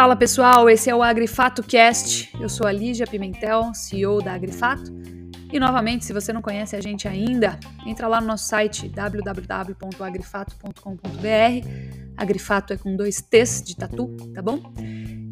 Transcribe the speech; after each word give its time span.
Fala 0.00 0.16
pessoal, 0.16 0.70
esse 0.70 0.88
é 0.88 0.94
o 0.94 1.02
Agrifato 1.02 1.62
Cast. 1.62 2.30
Eu 2.40 2.48
sou 2.48 2.66
a 2.66 2.72
Lígia 2.72 3.06
Pimentel, 3.06 3.74
CEO 3.74 4.22
da 4.22 4.32
Agrifato. 4.32 4.90
E 5.52 5.60
novamente, 5.60 6.06
se 6.06 6.12
você 6.12 6.32
não 6.32 6.40
conhece 6.40 6.74
a 6.74 6.80
gente 6.80 7.06
ainda, 7.06 7.60
entra 7.84 8.08
lá 8.08 8.20
no 8.20 8.28
nosso 8.28 8.48
site 8.48 8.88
www.agrifato.com.br. 8.88 11.68
Agrifato 12.16 12.72
é 12.72 12.78
com 12.78 12.96
dois 12.96 13.20
T's 13.20 13.62
de 13.62 13.76
tatu, 13.76 14.16
tá 14.32 14.40
bom? 14.40 14.62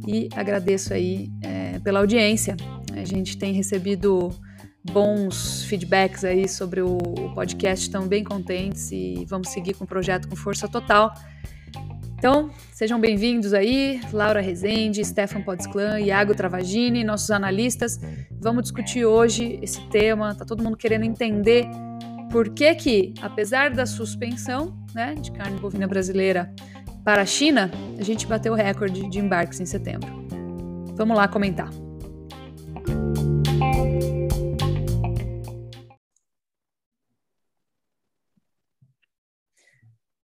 E 0.07 0.29
agradeço 0.35 0.93
aí 0.93 1.31
é, 1.43 1.79
pela 1.79 2.01
audiência. 2.01 2.55
A 2.93 3.05
gente 3.05 3.39
tem 3.39 3.53
recebido 3.53 4.29
bons 4.89 5.65
feedbacks 5.65 6.25
aí 6.25 6.49
sobre 6.49 6.81
o 6.81 6.99
podcast, 7.35 7.87
estão 7.87 8.07
bem 8.07 8.25
contentes 8.25 8.91
e 8.93 9.25
vamos 9.29 9.49
seguir 9.49 9.75
com 9.75 9.85
o 9.85 9.87
projeto 9.87 10.29
com 10.29 10.37
força 10.37 10.69
total. 10.69 11.13
Então, 12.19 12.51
sejam 12.73 13.01
bem-vindos 13.01 13.55
aí, 13.55 14.01
Laura 14.13 14.41
Rezende, 14.41 15.05
Stefan 15.05 15.43
Podsclan, 15.43 16.01
Iago 16.01 16.35
Travagini, 16.35 17.05
nossos 17.05 17.31
analistas. 17.31 18.01
Vamos 18.41 18.65
discutir 18.65 19.05
hoje 19.05 19.59
esse 19.63 19.81
tema. 19.89 20.35
Tá 20.35 20.45
todo 20.45 20.63
mundo 20.63 20.77
querendo 20.77 21.05
entender 21.05 21.69
por 22.33 22.49
que 22.51 22.75
que, 22.75 23.15
apesar 23.23 23.71
da 23.71 23.87
suspensão 23.87 24.77
né, 24.93 25.15
de 25.15 25.31
carne 25.31 25.61
bovina 25.61 25.87
brasileira 25.87 26.53
para 27.05 27.23
a 27.23 27.27
China, 27.27 27.71
a 27.99 28.03
gente 28.03 28.27
bateu 28.27 28.53
o 28.53 28.57
recorde 28.57 29.09
de 29.09 29.19
embarques 29.21 29.61
em 29.61 29.67
setembro. 29.67 30.09
Vamos 30.97 31.17
lá 31.17 31.29
comentar. 31.29 31.71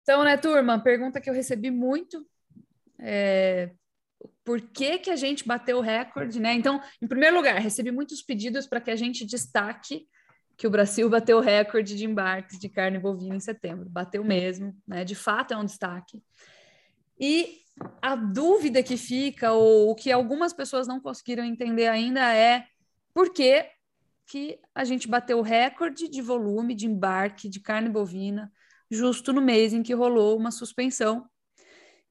Então, 0.01 0.23
né, 0.23 0.37
turma, 0.37 0.79
pergunta 0.79 1.21
que 1.21 1.29
eu 1.29 1.33
recebi 1.33 1.69
muito. 1.69 2.25
É, 2.99 3.71
por 4.43 4.61
que, 4.61 4.99
que 4.99 5.09
a 5.09 5.15
gente 5.15 5.47
bateu 5.47 5.77
o 5.77 5.81
recorde, 5.81 6.39
né? 6.39 6.53
Então, 6.53 6.81
em 7.01 7.07
primeiro 7.07 7.35
lugar, 7.35 7.59
recebi 7.59 7.91
muitos 7.91 8.21
pedidos 8.21 8.67
para 8.67 8.81
que 8.81 8.91
a 8.91 8.95
gente 8.95 9.25
destaque 9.25 10.07
que 10.57 10.67
o 10.67 10.69
Brasil 10.69 11.09
bateu 11.09 11.37
o 11.37 11.41
recorde 11.41 11.95
de 11.95 12.05
embarques 12.05 12.59
de 12.59 12.69
carne 12.69 12.99
bovina 12.99 13.35
em 13.35 13.39
setembro. 13.39 13.89
Bateu 13.89 14.23
mesmo, 14.23 14.75
né? 14.87 15.03
De 15.03 15.15
fato 15.15 15.53
é 15.53 15.57
um 15.57 15.65
destaque. 15.65 16.21
E 17.19 17.61
a 18.01 18.15
dúvida 18.15 18.83
que 18.83 18.97
fica, 18.97 19.53
ou 19.53 19.91
o 19.91 19.95
que 19.95 20.11
algumas 20.11 20.53
pessoas 20.53 20.87
não 20.87 20.99
conseguiram 20.99 21.43
entender 21.43 21.87
ainda, 21.87 22.33
é 22.33 22.65
por 23.13 23.33
que, 23.33 23.65
que 24.27 24.59
a 24.73 24.83
gente 24.83 25.07
bateu 25.07 25.39
o 25.39 25.43
recorde 25.43 26.07
de 26.07 26.21
volume 26.21 26.75
de 26.75 26.85
embarque 26.85 27.49
de 27.49 27.59
carne 27.59 27.89
bovina 27.89 28.51
justo 28.91 29.31
no 29.31 29.41
mês 29.41 29.73
em 29.73 29.81
que 29.81 29.93
rolou 29.93 30.37
uma 30.37 30.51
suspensão 30.51 31.25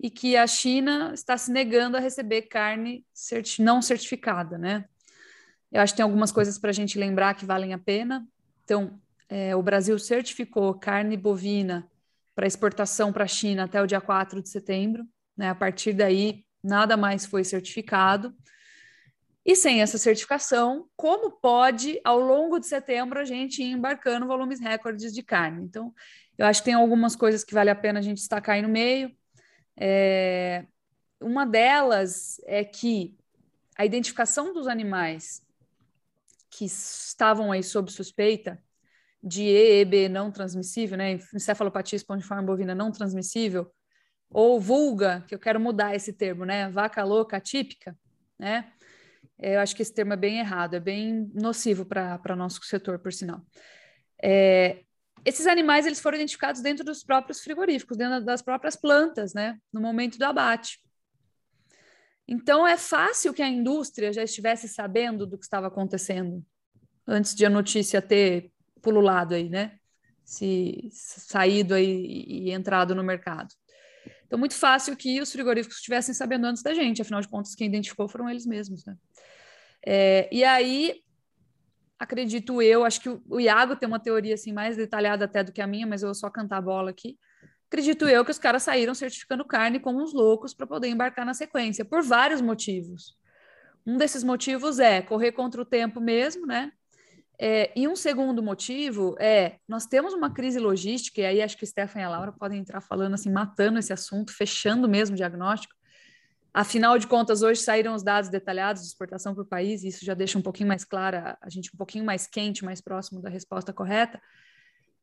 e 0.03 0.09
que 0.09 0.36
a 0.36 0.47
China 0.47 1.12
está 1.12 1.37
se 1.37 1.53
negando 1.53 1.97
a 1.97 2.00
receber 2.00 2.42
carne 2.42 3.05
certi 3.12 3.62
não 3.62 3.83
certificada, 3.83 4.56
né? 4.56 4.87
Eu 5.70 5.83
acho 5.83 5.92
que 5.92 5.98
tem 5.98 6.05
algumas 6.05 6.33
coisas 6.33 6.59
para 6.59 6.70
a 6.70 6.72
gente 6.72 6.98
lembrar 6.98 7.34
que 7.34 7.45
valem 7.45 7.75
a 7.75 7.78
pena. 7.78 8.27
Então, 8.64 8.98
é, 9.28 9.55
o 9.55 9.62
Brasil 9.62 9.97
certificou 9.98 10.75
carne 10.75 11.17
bovina 11.17 11.89
para 12.34 12.47
exportação 12.47 13.12
para 13.12 13.25
a 13.25 13.28
China 13.28 13.65
até 13.65 13.81
o 13.81 13.87
dia 13.87 14.00
4 14.00 14.42
de 14.42 14.48
setembro. 14.48 15.06
Né? 15.37 15.50
A 15.50 15.55
partir 15.55 15.92
daí, 15.92 16.44
nada 16.62 16.97
mais 16.97 17.27
foi 17.27 17.44
certificado. 17.44 18.34
E 19.44 19.55
sem 19.55 19.81
essa 19.81 19.97
certificação, 19.97 20.87
como 20.97 21.31
pode, 21.31 22.00
ao 22.05 22.19
longo 22.20 22.59
de 22.59 22.67
setembro, 22.67 23.19
a 23.19 23.25
gente 23.25 23.62
ir 23.62 23.70
embarcando 23.70 24.27
volumes 24.27 24.61
recordes 24.61 25.12
de 25.12 25.22
carne? 25.22 25.65
Então, 25.65 25.94
eu 26.41 26.46
acho 26.46 26.62
que 26.62 26.64
tem 26.64 26.74
algumas 26.74 27.14
coisas 27.14 27.44
que 27.44 27.52
vale 27.52 27.69
a 27.69 27.74
pena 27.74 27.98
a 27.98 28.02
gente 28.02 28.16
destacar 28.16 28.55
aí 28.55 28.62
no 28.62 28.69
meio. 28.69 29.14
É, 29.78 30.64
uma 31.20 31.44
delas 31.44 32.41
é 32.47 32.64
que 32.64 33.14
a 33.76 33.84
identificação 33.84 34.54
dos 34.54 34.66
animais 34.66 35.47
que 36.48 36.65
estavam 36.65 37.53
aí 37.53 37.62
sob 37.62 37.92
suspeita 37.92 38.59
de 39.22 39.42
EEB 39.42 40.09
não 40.09 40.32
transmissível, 40.32 40.97
né, 40.97 41.12
encefalopatia 41.34 41.98
espongiforme 41.98 42.42
bovina 42.42 42.75
não 42.75 42.91
transmissível, 42.91 43.70
ou 44.31 44.59
vulga, 44.59 45.22
que 45.28 45.34
eu 45.34 45.38
quero 45.38 45.60
mudar 45.60 45.94
esse 45.94 46.10
termo, 46.10 46.47
né, 46.47 46.70
vaca 46.70 47.04
louca 47.04 47.36
atípica, 47.36 47.94
né, 48.38 48.72
eu 49.38 49.60
acho 49.60 49.76
que 49.76 49.82
esse 49.82 49.92
termo 49.92 50.15
é 50.15 50.16
bem 50.16 50.38
errado, 50.38 50.72
é 50.72 50.81
bem 50.81 51.31
nocivo 51.34 51.84
para 51.84 52.34
nosso 52.34 52.65
setor, 52.65 52.98
por 52.98 53.12
sinal. 53.12 53.42
É, 54.22 54.84
esses 55.25 55.47
animais 55.47 55.86
eles 55.86 56.00
foram 56.00 56.16
identificados 56.16 56.60
dentro 56.60 56.84
dos 56.84 57.04
próprios 57.04 57.41
frigoríficos, 57.41 57.97
dentro 57.97 58.25
das 58.25 58.42
próprias 58.42 58.76
plantas, 58.76 59.34
né, 59.34 59.58
no 59.72 59.81
momento 59.81 60.19
do 60.19 60.25
abate. 60.25 60.81
Então 62.26 62.66
é 62.66 62.76
fácil 62.76 63.34
que 63.34 63.42
a 63.42 63.48
indústria 63.48 64.12
já 64.12 64.22
estivesse 64.22 64.69
sabendo 64.69 65.26
do 65.26 65.36
que 65.36 65.44
estava 65.44 65.66
acontecendo 65.66 66.44
antes 67.06 67.34
de 67.34 67.44
a 67.44 67.50
notícia 67.50 68.00
ter 68.00 68.53
pululado 68.80 69.34
aí, 69.34 69.48
né? 69.48 69.78
Se 70.25 70.88
saído 70.92 71.75
aí 71.75 72.06
e 72.28 72.53
entrado 72.53 72.94
no 72.94 73.03
mercado. 73.03 73.53
Então, 74.30 74.38
muito 74.38 74.54
fácil 74.54 74.97
que 74.97 75.20
os 75.20 75.32
frigoríficos 75.32 75.78
estivessem 75.78 76.14
sabendo 76.14 76.47
antes 76.47 76.62
da 76.62 76.72
gente, 76.72 77.03
afinal 77.03 77.20
de 77.20 77.26
contas, 77.26 77.56
quem 77.56 77.66
identificou 77.66 78.09
foram 78.09 78.30
eles 78.30 78.47
mesmos, 78.47 78.84
né? 78.84 78.97
É, 79.84 80.28
e 80.30 80.44
aí, 80.44 81.03
acredito 82.00 82.62
eu, 82.62 82.83
acho 82.83 82.99
que 82.99 83.11
o, 83.11 83.38
Iago 83.38 83.77
tem 83.77 83.87
uma 83.87 84.00
teoria 84.00 84.33
assim 84.33 84.53
mais 84.55 84.75
detalhada 84.75 85.27
até 85.27 85.44
do 85.44 85.53
que 85.53 85.61
a 85.61 85.66
minha, 85.66 85.87
mas 85.87 86.03
eu 86.03 86.09
vou 86.09 86.15
só 86.15 86.31
cantar 86.31 86.56
a 86.56 86.62
bola 86.62 86.91
aqui. 86.91 87.19
Acredito 87.69 88.09
eu 88.09 88.25
que 88.25 88.31
os 88.31 88.38
caras 88.38 88.62
saíram 88.62 88.94
certificando 88.94 89.44
carne 89.44 89.78
como 89.78 90.03
uns 90.03 90.15
loucos 90.15 90.55
para 90.55 90.66
poder 90.66 90.89
embarcar 90.89 91.27
na 91.27 91.34
sequência, 91.34 91.84
por 91.84 92.03
vários 92.03 92.41
motivos. 92.41 93.15
Um 93.87 93.99
desses 93.99 94.25
motivos 94.25 94.78
é 94.78 95.03
correr 95.03 95.33
contra 95.33 95.60
o 95.60 95.65
tempo 95.65 96.00
mesmo, 96.00 96.47
né? 96.47 96.72
É, 97.39 97.71
e 97.77 97.87
um 97.87 97.97
segundo 97.97 98.43
motivo 98.43 99.15
é 99.19 99.56
nós 99.69 99.87
temos 99.87 100.12
uma 100.12 100.33
crise 100.33 100.59
logística, 100.59 101.21
e 101.21 101.27
aí 101.27 101.43
acho 101.43 101.56
que 101.56 101.65
o 101.65 101.66
Stefan 101.66 102.00
e 102.00 102.03
a 102.03 102.09
Laura 102.09 102.33
podem 102.33 102.59
entrar 102.59 102.81
falando 102.81 103.15
assim, 103.15 103.31
matando 103.31 103.78
esse 103.78 103.93
assunto, 103.93 104.33
fechando 104.33 104.89
mesmo 104.89 105.15
o 105.15 105.16
diagnóstico, 105.16 105.75
Afinal 106.53 106.99
de 106.99 107.06
contas, 107.06 107.43
hoje 107.43 107.61
saíram 107.61 107.94
os 107.94 108.03
dados 108.03 108.28
detalhados 108.28 108.83
de 108.83 108.88
exportação 108.88 109.34
por 109.34 109.47
país, 109.47 109.84
e 109.84 109.88
isso 109.88 110.05
já 110.05 110.15
deixa 110.15 110.38
um 110.38 110.43
pouquinho 110.43 110.69
mais 110.69 110.84
clara, 110.84 111.38
a 111.41 111.49
gente 111.49 111.71
um 111.72 111.77
pouquinho 111.77 112.05
mais 112.05 112.27
quente, 112.27 112.65
mais 112.65 112.81
próximo 112.81 113.22
da 113.22 113.28
resposta 113.28 113.72
correta. 113.72 114.21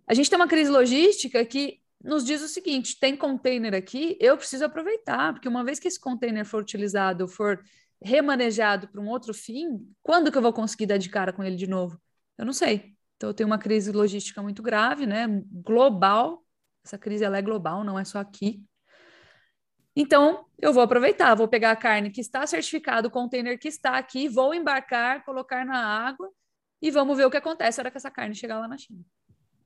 A 0.05 0.13
gente 0.13 0.29
tem 0.29 0.37
uma 0.37 0.47
crise 0.47 0.69
logística 0.69 1.43
que 1.45 1.79
nos 2.03 2.25
diz 2.25 2.41
o 2.41 2.47
seguinte: 2.47 2.99
tem 2.99 3.15
container 3.15 3.73
aqui, 3.73 4.17
eu 4.19 4.37
preciso 4.37 4.65
aproveitar, 4.65 5.33
porque 5.33 5.47
uma 5.47 5.63
vez 5.63 5.79
que 5.79 5.87
esse 5.87 5.99
container 5.99 6.45
for 6.45 6.61
utilizado, 6.61 7.27
for 7.27 7.63
remanejado 8.01 8.87
para 8.87 9.01
um 9.01 9.07
outro 9.07 9.33
fim, 9.33 9.87
quando 10.03 10.31
que 10.31 10.37
eu 10.37 10.41
vou 10.41 10.53
conseguir 10.53 10.85
dar 10.85 10.97
de 10.97 11.09
cara 11.09 11.33
com 11.33 11.43
ele 11.43 11.55
de 11.55 11.67
novo? 11.67 11.99
Eu 12.37 12.45
não 12.45 12.53
sei. 12.53 12.95
Então, 13.15 13.29
eu 13.29 13.33
tenho 13.33 13.47
uma 13.47 13.57
crise 13.57 13.91
logística 13.91 14.41
muito 14.43 14.61
grave, 14.61 15.07
né? 15.07 15.27
Global. 15.51 16.45
Essa 16.85 16.97
crise 16.97 17.23
ela 17.23 17.37
é 17.37 17.41
global, 17.41 17.83
não 17.83 17.97
é 17.97 18.05
só 18.05 18.19
aqui. 18.19 18.63
Então, 19.99 20.45
eu 20.59 20.71
vou 20.71 20.83
aproveitar, 20.83 21.33
vou 21.33 21.47
pegar 21.47 21.71
a 21.71 21.75
carne 21.75 22.11
que 22.11 22.21
está 22.21 22.45
certificada, 22.45 23.07
o 23.07 23.11
container 23.11 23.57
que 23.57 23.67
está 23.67 23.97
aqui, 23.97 24.29
vou 24.29 24.53
embarcar, 24.53 25.25
colocar 25.25 25.65
na 25.65 25.83
água 25.83 26.31
e 26.79 26.91
vamos 26.91 27.17
ver 27.17 27.25
o 27.25 27.31
que 27.31 27.37
acontece 27.37 27.79
na 27.79 27.81
hora 27.81 27.89
que 27.89 27.97
essa 27.97 28.11
carne 28.11 28.35
chegar 28.35 28.59
lá 28.59 28.67
na 28.67 28.77
China. 28.77 29.03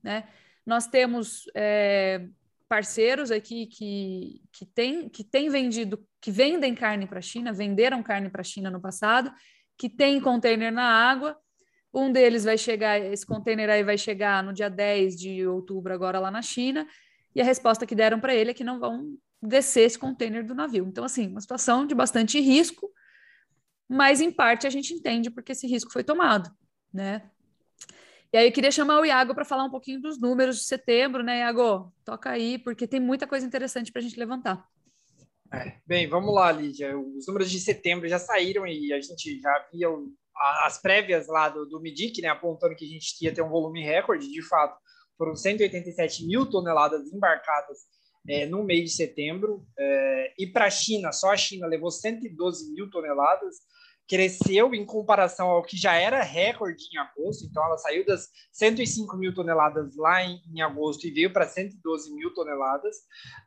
Né? 0.02 0.30
Nós 0.66 0.88
temos 0.88 1.44
é, 1.54 2.26
parceiros 2.70 3.30
aqui 3.30 3.68
que, 3.68 4.42
que, 4.54 4.66
tem, 4.66 5.10
que 5.10 5.22
tem 5.22 5.50
vendido, 5.50 6.02
que 6.22 6.32
vendem 6.32 6.74
carne 6.74 7.06
para 7.06 7.20
a 7.20 7.22
China, 7.22 7.52
venderam 7.52 8.02
carne 8.02 8.30
para 8.30 8.40
a 8.40 8.46
China 8.46 8.72
no 8.72 8.80
passado, 8.80 9.34
que 9.78 9.90
tem 9.90 10.22
container 10.22 10.72
na 10.72 11.10
água. 11.10 11.38
Um 11.94 12.10
deles 12.10 12.46
vai 12.46 12.58
chegar, 12.58 12.98
esse 12.98 13.26
container 13.26 13.70
aí 13.70 13.84
vai 13.84 13.98
chegar 13.98 14.42
no 14.42 14.54
dia 14.54 14.70
10 14.70 15.14
de 15.14 15.46
outubro, 15.46 15.94
agora 15.94 16.20
lá 16.22 16.32
na 16.32 16.42
China, 16.42 16.88
e 17.36 17.42
a 17.42 17.44
resposta 17.44 17.86
que 17.86 17.94
deram 17.94 18.22
para 18.22 18.34
ele 18.34 18.52
é 18.52 18.54
que 18.54 18.64
não 18.64 18.80
vão 18.80 19.18
descer 19.42 19.82
esse 19.82 19.98
container 19.98 20.46
do 20.46 20.54
navio. 20.54 20.86
Então, 20.86 21.04
assim, 21.04 21.28
uma 21.28 21.42
situação 21.42 21.86
de 21.86 21.96
bastante 21.96 22.40
risco, 22.40 22.92
mas 23.90 24.22
em 24.22 24.32
parte 24.32 24.68
a 24.68 24.70
gente 24.70 24.94
entende 24.94 25.30
porque 25.32 25.54
esse 25.54 25.68
risco 25.68 25.92
foi 25.92 26.04
tomado, 26.04 26.50
né? 26.94 27.30
E 28.34 28.38
aí 28.38 28.48
eu 28.48 28.52
queria 28.52 28.72
chamar 28.72 29.02
o 29.02 29.06
Iago 29.06 29.36
para 29.36 29.44
falar 29.44 29.66
um 29.66 29.70
pouquinho 29.70 30.00
dos 30.00 30.18
números 30.18 30.58
de 30.58 30.64
setembro, 30.64 31.22
né, 31.22 31.40
Iago? 31.40 31.94
Toca 32.06 32.30
aí, 32.30 32.58
porque 32.58 32.88
tem 32.88 33.00
muita 33.00 33.28
coisa 33.28 33.46
interessante 33.46 33.92
para 33.92 34.00
a 34.00 34.04
gente 34.04 34.18
levantar. 34.18 34.66
É, 35.54 35.76
bem, 35.86 36.08
vamos 36.08 36.34
lá, 36.34 36.50
Lídia. 36.50 36.98
Os 36.98 37.28
números 37.28 37.52
de 37.52 37.60
setembro 37.60 38.08
já 38.08 38.18
saíram 38.18 38.66
e 38.66 38.94
a 38.94 39.02
gente 39.02 39.38
já 39.42 39.68
via 39.70 39.90
as 40.64 40.82
prévias 40.82 41.28
lá 41.28 41.50
do, 41.50 41.66
do 41.66 41.82
MIDIC, 41.82 42.22
né, 42.22 42.30
apontando 42.30 42.74
que 42.74 42.86
a 42.86 42.88
gente 42.88 43.14
ia 43.22 43.34
ter 43.34 43.42
um 43.42 43.50
volume 43.50 43.84
recorde. 43.84 44.32
De 44.32 44.42
fato, 44.42 44.80
foram 45.18 45.36
187 45.36 46.26
mil 46.26 46.50
toneladas 46.50 47.12
embarcadas 47.12 47.80
é, 48.28 48.46
no 48.46 48.64
mês 48.64 48.92
de 48.92 48.96
setembro. 48.96 49.66
É, 49.78 50.34
e 50.38 50.48
para 50.48 50.66
a 50.66 50.70
China, 50.70 51.12
só 51.12 51.32
a 51.32 51.38
China 51.38 51.68
levou 51.68 51.92
112 51.92 52.72
mil 52.74 52.90
toneladas, 52.90 53.56
cresceu 54.08 54.74
em 54.74 54.86
comparação 54.86 55.50
ao 55.50 55.64
que 55.64 55.78
já 55.78 55.96
era 55.96 56.22
recorde 56.22 56.84
em 56.92 56.98
agosto, 56.98 57.46
então 57.46 57.64
ela 57.64 57.78
saiu 57.78 58.06
das 58.06 58.28
105 58.52 59.16
mil 59.16 59.34
toneladas 59.34 59.96
lá 59.96 60.22
em, 60.22 60.42
em 60.54 60.62
agosto 60.62 61.08
e 61.08 61.12
veio 61.12 61.32
para 61.32 61.48
112 61.48 62.14
mil 62.14 62.34
toneladas. 62.34 62.98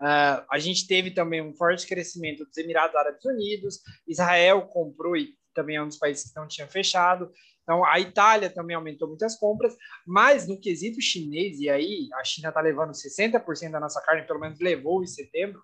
Uh, 0.01 0.41
a 0.51 0.59
gente 0.59 0.87
teve 0.87 1.11
também 1.11 1.43
um 1.43 1.55
forte 1.55 1.87
crescimento 1.87 2.47
dos 2.47 2.57
Emirados 2.57 2.97
Árabes 2.97 3.25
Unidos, 3.27 3.81
Israel 4.09 4.63
comprou 4.63 5.15
e 5.17 5.35
também 5.53 5.77
é 5.77 5.83
um 5.83 5.89
dos 5.89 5.99
países 5.99 6.31
que 6.31 6.41
não 6.41 6.49
tinha 6.49 6.67
fechado. 6.67 7.31
Então, 7.65 7.85
a 7.85 7.99
Itália 7.99 8.49
também 8.49 8.77
aumentou 8.77 9.09
muitas 9.09 9.37
compras, 9.37 9.75
mas 10.07 10.47
no 10.47 10.61
quesito 10.61 11.01
chinês, 11.01 11.59
e 11.59 11.69
aí 11.69 12.09
a 12.15 12.23
China 12.25 12.51
está 12.51 12.61
levando 12.61 12.93
60% 12.93 13.71
da 13.71 13.81
nossa 13.81 14.01
carne, 14.01 14.27
pelo 14.27 14.39
menos 14.39 14.61
levou 14.61 15.03
em 15.03 15.07
setembro, 15.07 15.61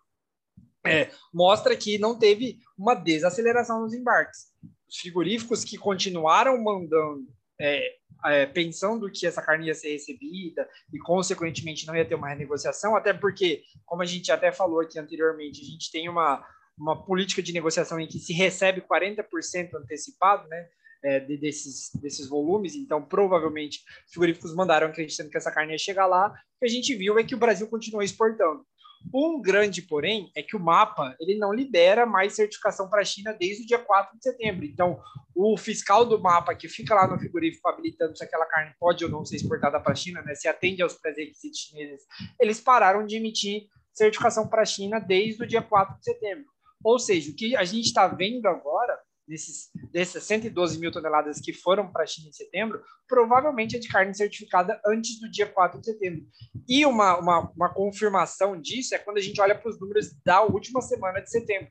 é, 0.84 1.10
mostra 1.32 1.76
que 1.76 1.98
não 1.98 2.18
teve 2.18 2.58
uma 2.76 2.94
desaceleração 2.94 3.82
nos 3.82 3.92
embarques 3.92 4.50
os 4.90 4.98
frigoríficos 4.98 5.64
que 5.64 5.78
continuaram 5.78 6.60
mandando, 6.62 7.26
é, 7.58 7.96
é, 8.26 8.46
pensando 8.46 9.10
que 9.10 9.26
essa 9.26 9.40
carne 9.40 9.68
ia 9.68 9.74
ser 9.74 9.92
recebida 9.92 10.68
e, 10.92 10.98
consequentemente, 10.98 11.86
não 11.86 11.94
ia 11.94 12.04
ter 12.04 12.16
uma 12.16 12.28
renegociação, 12.28 12.96
até 12.96 13.12
porque, 13.12 13.62
como 13.86 14.02
a 14.02 14.06
gente 14.06 14.32
até 14.32 14.50
falou 14.50 14.80
aqui 14.80 14.98
anteriormente, 14.98 15.62
a 15.62 15.64
gente 15.64 15.90
tem 15.92 16.08
uma, 16.08 16.44
uma 16.76 17.04
política 17.04 17.40
de 17.40 17.52
negociação 17.52 18.00
em 18.00 18.08
que 18.08 18.18
se 18.18 18.32
recebe 18.32 18.82
40% 18.82 19.74
antecipado, 19.74 20.48
né? 20.48 20.68
É, 21.02 21.18
de, 21.18 21.38
desses, 21.38 21.90
desses 21.94 22.28
volumes, 22.28 22.74
então 22.74 23.02
provavelmente 23.02 23.82
os 24.06 24.12
frigoríficos 24.12 24.54
mandaram 24.54 24.88
acreditando 24.88 25.30
que 25.30 25.36
essa 25.38 25.50
carne 25.50 25.72
ia 25.72 25.78
chegar 25.78 26.06
lá. 26.06 26.28
O 26.28 26.58
que 26.58 26.66
a 26.66 26.68
gente 26.68 26.94
viu 26.94 27.18
é 27.18 27.24
que 27.24 27.34
o 27.34 27.38
Brasil 27.38 27.66
continuou 27.68 28.02
exportando. 28.02 28.66
Um 29.14 29.40
grande, 29.40 29.80
porém, 29.80 30.30
é 30.36 30.42
que 30.42 30.54
o 30.54 30.60
mapa 30.60 31.16
ele 31.18 31.38
não 31.38 31.52
libera 31.52 32.04
mais 32.04 32.34
certificação 32.34 32.88
para 32.90 33.00
a 33.00 33.04
China 33.04 33.32
desde 33.32 33.64
o 33.64 33.66
dia 33.66 33.78
4 33.78 34.18
de 34.18 34.22
setembro. 34.22 34.64
Então, 34.64 35.00
o 35.34 35.56
fiscal 35.56 36.04
do 36.04 36.20
mapa 36.20 36.54
que 36.54 36.68
fica 36.68 36.94
lá 36.94 37.08
no 37.08 37.18
frigorífico 37.18 37.66
habilitando 37.68 38.16
se 38.16 38.22
aquela 38.22 38.44
carne 38.44 38.74
pode 38.78 39.02
ou 39.04 39.10
não 39.10 39.24
ser 39.24 39.36
exportada 39.36 39.80
para 39.80 39.92
a 39.92 39.96
China, 39.96 40.20
né, 40.22 40.34
se 40.34 40.48
atende 40.48 40.82
aos 40.82 40.94
pré-requisitos 40.94 41.60
chineses, 41.60 42.04
eles 42.38 42.60
pararam 42.60 43.06
de 43.06 43.16
emitir 43.16 43.68
certificação 43.92 44.46
para 44.46 44.62
a 44.62 44.66
China 44.66 45.00
desde 45.00 45.42
o 45.42 45.46
dia 45.46 45.62
4 45.62 45.98
de 45.98 46.04
setembro. 46.04 46.44
Ou 46.84 46.98
seja, 46.98 47.30
o 47.30 47.34
que 47.34 47.56
a 47.56 47.64
gente 47.64 47.86
está 47.86 48.06
vendo 48.06 48.46
agora 48.46 48.98
desses, 49.30 49.70
dessas 49.92 50.24
112 50.24 50.78
mil 50.80 50.90
toneladas 50.90 51.40
que 51.40 51.52
foram 51.52 51.90
para 51.90 52.02
a 52.02 52.06
China 52.06 52.28
em 52.28 52.32
setembro, 52.32 52.82
provavelmente 53.08 53.76
é 53.76 53.78
de 53.78 53.88
carne 53.88 54.12
certificada 54.12 54.80
antes 54.84 55.20
do 55.20 55.30
dia 55.30 55.46
4 55.46 55.80
de 55.80 55.86
setembro. 55.86 56.26
E 56.68 56.84
uma, 56.84 57.16
uma, 57.16 57.52
uma 57.52 57.72
confirmação 57.72 58.60
disso 58.60 58.94
é 58.94 58.98
quando 58.98 59.18
a 59.18 59.22
gente 59.22 59.40
olha 59.40 59.54
para 59.54 59.70
os 59.70 59.80
números 59.80 60.12
da 60.24 60.42
última 60.42 60.82
semana 60.82 61.20
de 61.20 61.30
setembro. 61.30 61.70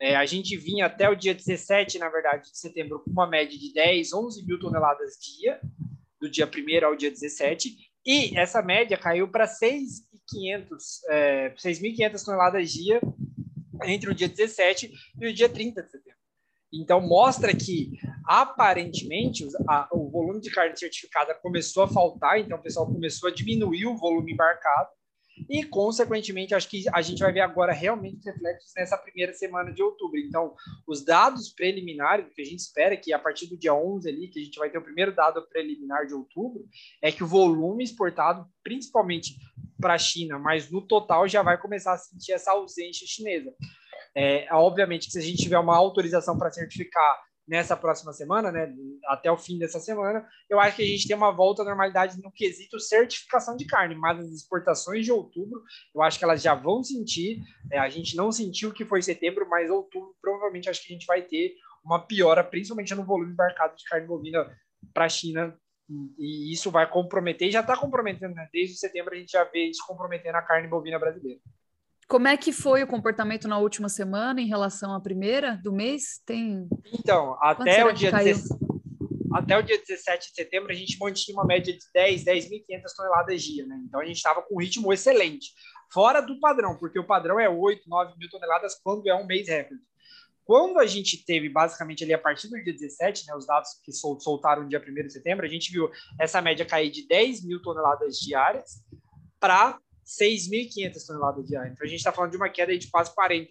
É, 0.00 0.16
a 0.16 0.24
gente 0.24 0.56
vinha 0.56 0.86
até 0.86 1.08
o 1.08 1.14
dia 1.14 1.34
17, 1.34 1.98
na 1.98 2.08
verdade, 2.08 2.50
de 2.50 2.58
setembro, 2.58 3.00
com 3.00 3.10
uma 3.10 3.28
média 3.28 3.56
de 3.56 3.72
10, 3.72 4.12
11 4.12 4.46
mil 4.46 4.58
toneladas 4.58 5.14
dia, 5.18 5.60
do 6.20 6.28
dia 6.28 6.46
1 6.46 6.86
ao 6.86 6.96
dia 6.96 7.10
17, 7.10 7.76
e 8.06 8.36
essa 8.36 8.62
média 8.62 8.96
caiu 8.96 9.28
para 9.28 9.46
6.500 9.46 10.66
é, 11.10 11.50
6.500 11.50 12.24
toneladas 12.24 12.72
dia 12.72 13.00
entre 13.84 14.10
o 14.10 14.14
dia 14.14 14.28
17 14.28 14.90
e 15.20 15.26
o 15.26 15.34
dia 15.34 15.48
30 15.48 15.82
de 15.82 15.90
setembro. 15.90 16.03
Então, 16.80 17.00
mostra 17.00 17.54
que, 17.54 17.92
aparentemente, 18.26 19.46
a, 19.68 19.88
o 19.92 20.10
volume 20.10 20.40
de 20.40 20.50
carne 20.50 20.76
certificada 20.76 21.34
começou 21.34 21.84
a 21.84 21.88
faltar, 21.88 22.38
então 22.38 22.58
o 22.58 22.62
pessoal 22.62 22.86
começou 22.86 23.28
a 23.28 23.32
diminuir 23.32 23.86
o 23.86 23.96
volume 23.96 24.32
embarcado, 24.32 24.88
e, 25.48 25.64
consequentemente, 25.64 26.54
acho 26.54 26.68
que 26.68 26.84
a 26.92 27.02
gente 27.02 27.18
vai 27.18 27.32
ver 27.32 27.40
agora 27.40 27.72
realmente 27.72 28.18
os 28.18 28.24
reflexos 28.24 28.72
nessa 28.76 28.96
primeira 28.96 29.32
semana 29.32 29.72
de 29.72 29.82
outubro. 29.82 30.18
Então, 30.18 30.54
os 30.86 31.04
dados 31.04 31.52
preliminares, 31.52 32.32
que 32.32 32.42
a 32.42 32.44
gente 32.44 32.60
espera 32.60 32.96
que 32.96 33.12
a 33.12 33.18
partir 33.18 33.48
do 33.48 33.58
dia 33.58 33.74
11 33.74 34.08
ali, 34.08 34.28
que 34.28 34.40
a 34.40 34.44
gente 34.44 34.58
vai 34.58 34.70
ter 34.70 34.78
o 34.78 34.84
primeiro 34.84 35.14
dado 35.14 35.46
preliminar 35.48 36.06
de 36.06 36.14
outubro, 36.14 36.64
é 37.02 37.10
que 37.10 37.24
o 37.24 37.26
volume 37.26 37.82
exportado, 37.82 38.46
principalmente 38.62 39.36
para 39.80 39.94
a 39.94 39.98
China, 39.98 40.38
mas 40.38 40.70
no 40.70 40.80
total 40.80 41.26
já 41.26 41.42
vai 41.42 41.60
começar 41.60 41.94
a 41.94 41.98
sentir 41.98 42.32
essa 42.32 42.52
ausência 42.52 43.06
chinesa. 43.06 43.52
É, 44.16 44.46
obviamente 44.52 45.06
que 45.06 45.12
se 45.12 45.18
a 45.18 45.22
gente 45.22 45.42
tiver 45.42 45.58
uma 45.58 45.76
autorização 45.76 46.38
para 46.38 46.52
certificar 46.52 47.18
nessa 47.46 47.76
próxima 47.76 48.12
semana, 48.12 48.50
né, 48.50 48.72
até 49.06 49.30
o 49.30 49.36
fim 49.36 49.58
dessa 49.58 49.78
semana, 49.78 50.26
eu 50.48 50.58
acho 50.58 50.76
que 50.76 50.82
a 50.82 50.86
gente 50.86 51.06
tem 51.06 51.16
uma 51.16 51.30
volta 51.30 51.62
à 51.62 51.64
normalidade 51.64 52.20
no 52.22 52.32
quesito 52.32 52.80
certificação 52.80 53.56
de 53.56 53.66
carne, 53.66 53.94
mas 53.94 54.18
as 54.18 54.28
exportações 54.28 55.04
de 55.04 55.12
outubro, 55.12 55.62
eu 55.94 56.02
acho 56.02 56.18
que 56.18 56.24
elas 56.24 56.40
já 56.40 56.54
vão 56.54 56.82
sentir, 56.82 57.42
é, 57.70 57.78
a 57.78 57.88
gente 57.88 58.16
não 58.16 58.32
sentiu 58.32 58.72
que 58.72 58.84
foi 58.84 59.02
setembro, 59.02 59.46
mas 59.48 59.70
outubro 59.70 60.14
provavelmente 60.22 60.70
acho 60.70 60.82
que 60.82 60.92
a 60.92 60.96
gente 60.96 61.06
vai 61.06 61.22
ter 61.22 61.54
uma 61.84 62.00
piora, 62.00 62.42
principalmente 62.42 62.94
no 62.94 63.04
volume 63.04 63.32
embarcado 63.32 63.76
de 63.76 63.84
carne 63.84 64.06
bovina 64.06 64.50
para 64.94 65.04
a 65.04 65.08
China, 65.08 65.54
e 66.18 66.50
isso 66.50 66.70
vai 66.70 66.88
comprometer, 66.88 67.50
já 67.50 67.60
está 67.60 67.76
comprometendo, 67.76 68.34
né? 68.34 68.48
desde 68.50 68.78
setembro 68.78 69.14
a 69.14 69.18
gente 69.18 69.32
já 69.32 69.44
vê 69.44 69.66
isso 69.66 69.84
comprometendo 69.86 70.36
a 70.36 70.42
carne 70.42 70.66
bovina 70.66 70.98
brasileira. 70.98 71.40
Como 72.08 72.28
é 72.28 72.36
que 72.36 72.52
foi 72.52 72.82
o 72.82 72.86
comportamento 72.86 73.48
na 73.48 73.58
última 73.58 73.88
semana 73.88 74.40
em 74.40 74.46
relação 74.46 74.94
à 74.94 75.00
primeira 75.00 75.58
do 75.62 75.72
mês? 75.72 76.20
Tem. 76.24 76.68
Então, 76.92 77.36
até 77.40 77.84
o 77.84 77.92
dia 77.92 78.12
17, 78.12 78.64
até 79.34 79.58
o 79.58 79.62
dia 79.62 79.78
17 79.78 80.28
de 80.28 80.34
setembro, 80.34 80.70
a 80.70 80.74
gente 80.74 80.96
mantinha 80.98 81.36
uma 81.36 81.44
média 81.44 81.72
de 81.72 81.84
10, 81.92 82.24
10.500 82.24 82.64
toneladas 82.96 83.42
dia, 83.42 83.66
né? 83.66 83.80
Então 83.84 84.00
a 84.00 84.04
gente 84.04 84.16
estava 84.16 84.42
com 84.42 84.54
um 84.54 84.60
ritmo 84.60 84.92
excelente, 84.92 85.52
fora 85.92 86.20
do 86.20 86.38
padrão, 86.38 86.76
porque 86.78 86.98
o 86.98 87.06
padrão 87.06 87.40
é 87.40 87.48
8, 87.48 87.88
9 87.88 88.14
mil 88.16 88.30
toneladas 88.30 88.78
quando 88.82 89.08
é 89.08 89.14
um 89.14 89.26
mês 89.26 89.48
recorde. 89.48 89.82
Quando 90.44 90.78
a 90.78 90.86
gente 90.86 91.24
teve, 91.24 91.48
basicamente, 91.48 92.04
ali 92.04 92.12
a 92.12 92.18
partir 92.18 92.48
do 92.48 92.62
dia 92.62 92.72
17, 92.72 93.26
né, 93.26 93.34
os 93.34 93.46
dados 93.46 93.70
que 93.82 93.90
soltaram 93.92 94.62
no 94.62 94.68
dia 94.68 94.78
1 94.78 95.06
de 95.06 95.12
setembro, 95.12 95.44
a 95.44 95.48
gente 95.48 95.72
viu 95.72 95.90
essa 96.20 96.40
média 96.42 96.66
cair 96.66 96.90
de 96.90 97.06
10 97.08 97.44
mil 97.44 97.62
toneladas 97.62 98.18
diárias 98.18 98.82
para 99.40 99.78
6.500 100.04 101.06
toneladas 101.06 101.46
diárias. 101.46 101.72
Então, 101.72 101.86
a 101.86 101.88
gente 101.88 101.98
está 101.98 102.12
falando 102.12 102.30
de 102.30 102.36
uma 102.36 102.48
queda 102.48 102.76
de 102.76 102.88
quase 102.88 103.10
40%. 103.14 103.48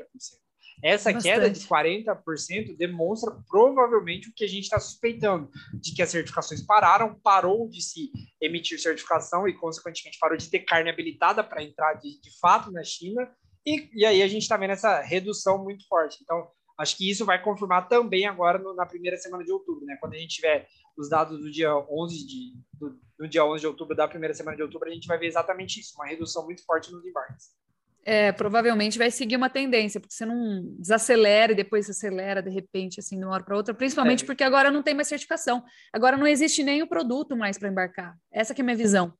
Essa 0.83 1.13
Bastante. 1.13 1.33
queda 1.33 1.49
de 1.49 1.61
40% 1.61 2.75
demonstra 2.75 3.31
provavelmente 3.49 4.29
o 4.29 4.33
que 4.33 4.43
a 4.43 4.47
gente 4.47 4.63
está 4.63 4.79
suspeitando, 4.79 5.49
de 5.73 5.93
que 5.93 6.01
as 6.01 6.09
certificações 6.09 6.61
pararam, 6.61 7.15
parou 7.23 7.69
de 7.69 7.81
se 7.81 8.11
emitir 8.41 8.79
certificação 8.79 9.47
e, 9.47 9.53
consequentemente, 9.53 10.19
parou 10.19 10.37
de 10.37 10.49
ter 10.49 10.59
carne 10.59 10.89
habilitada 10.89 11.43
para 11.43 11.63
entrar 11.63 11.93
de, 11.93 12.19
de 12.19 12.39
fato 12.39 12.71
na 12.71 12.83
China, 12.83 13.29
e, 13.65 13.89
e 13.93 14.05
aí 14.05 14.21
a 14.21 14.27
gente 14.27 14.41
está 14.41 14.57
vendo 14.57 14.71
essa 14.71 14.99
redução 14.99 15.63
muito 15.63 15.87
forte. 15.87 16.19
Então, 16.21 16.49
acho 16.77 16.97
que 16.97 17.09
isso 17.09 17.25
vai 17.25 17.41
confirmar 17.41 17.87
também 17.87 18.25
agora 18.25 18.59
no, 18.59 18.73
na 18.73 18.85
primeira 18.85 19.17
semana 19.17 19.43
de 19.43 19.51
outubro, 19.51 19.85
né? 19.85 19.97
Quando 20.01 20.15
a 20.15 20.17
gente 20.17 20.35
tiver 20.35 20.67
os 20.97 21.09
dados 21.09 21.39
do 21.39 21.51
dia 21.51 21.75
11 21.75 22.27
de, 22.27 22.53
do, 22.73 22.99
no 23.17 23.27
dia 23.27 23.45
11 23.45 23.61
de 23.61 23.67
outubro, 23.67 23.95
da 23.95 24.07
primeira 24.07 24.33
semana 24.33 24.57
de 24.57 24.63
outubro, 24.63 24.89
a 24.89 24.93
gente 24.93 25.07
vai 25.07 25.17
ver 25.17 25.27
exatamente 25.27 25.79
isso, 25.79 25.95
uma 25.95 26.05
redução 26.05 26.45
muito 26.45 26.63
forte 26.65 26.91
nos 26.91 27.05
embarques. 27.05 27.51
É, 28.05 28.33
provavelmente 28.33 28.97
vai 28.97 29.09
seguir 29.09 29.37
uma 29.37 29.49
tendência, 29.49 29.99
porque 29.99 30.13
você 30.13 30.25
não 30.25 30.75
desacelera 30.77 31.53
e 31.53 31.55
depois 31.55 31.89
acelera 31.89 32.41
de 32.41 32.49
repente, 32.49 32.99
assim, 32.99 33.17
de 33.17 33.23
uma 33.23 33.33
hora 33.33 33.43
para 33.43 33.55
outra, 33.55 33.73
principalmente 33.73 34.23
é. 34.23 34.27
porque 34.27 34.43
agora 34.43 34.69
não 34.69 34.83
tem 34.83 34.93
mais 34.93 35.07
certificação. 35.07 35.63
Agora 35.91 36.17
não 36.17 36.27
existe 36.27 36.63
nem 36.63 36.83
o 36.83 36.87
produto 36.87 37.35
mais 37.35 37.57
para 37.57 37.69
embarcar. 37.69 38.17
Essa 38.29 38.53
que 38.53 38.59
é 38.59 38.63
a 38.63 38.65
minha 38.65 38.75
visão, 38.75 39.13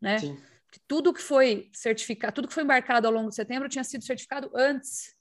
né? 0.00 0.18
Sim. 0.18 0.38
Tudo 0.86 1.12
que 1.12 1.20
foi 1.20 1.68
certificado, 1.72 2.32
tudo 2.32 2.48
que 2.48 2.54
foi 2.54 2.62
embarcado 2.62 3.08
ao 3.08 3.12
longo 3.12 3.28
de 3.28 3.34
setembro 3.34 3.68
tinha 3.68 3.82
sido 3.82 4.04
certificado 4.04 4.50
antes. 4.54 5.14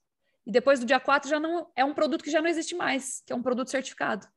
E 0.45 0.51
depois 0.51 0.79
do 0.79 0.85
dia 0.85 0.99
4 0.99 1.29
já 1.29 1.39
não 1.39 1.71
é 1.75 1.83
um 1.83 1.93
produto 1.93 2.23
que 2.23 2.31
já 2.31 2.39
não 2.39 2.47
existe 2.47 2.75
mais, 2.75 3.23
que 3.25 3.33
é 3.33 3.35
um 3.35 3.41
produto 3.41 3.71
certificado. 3.71 4.27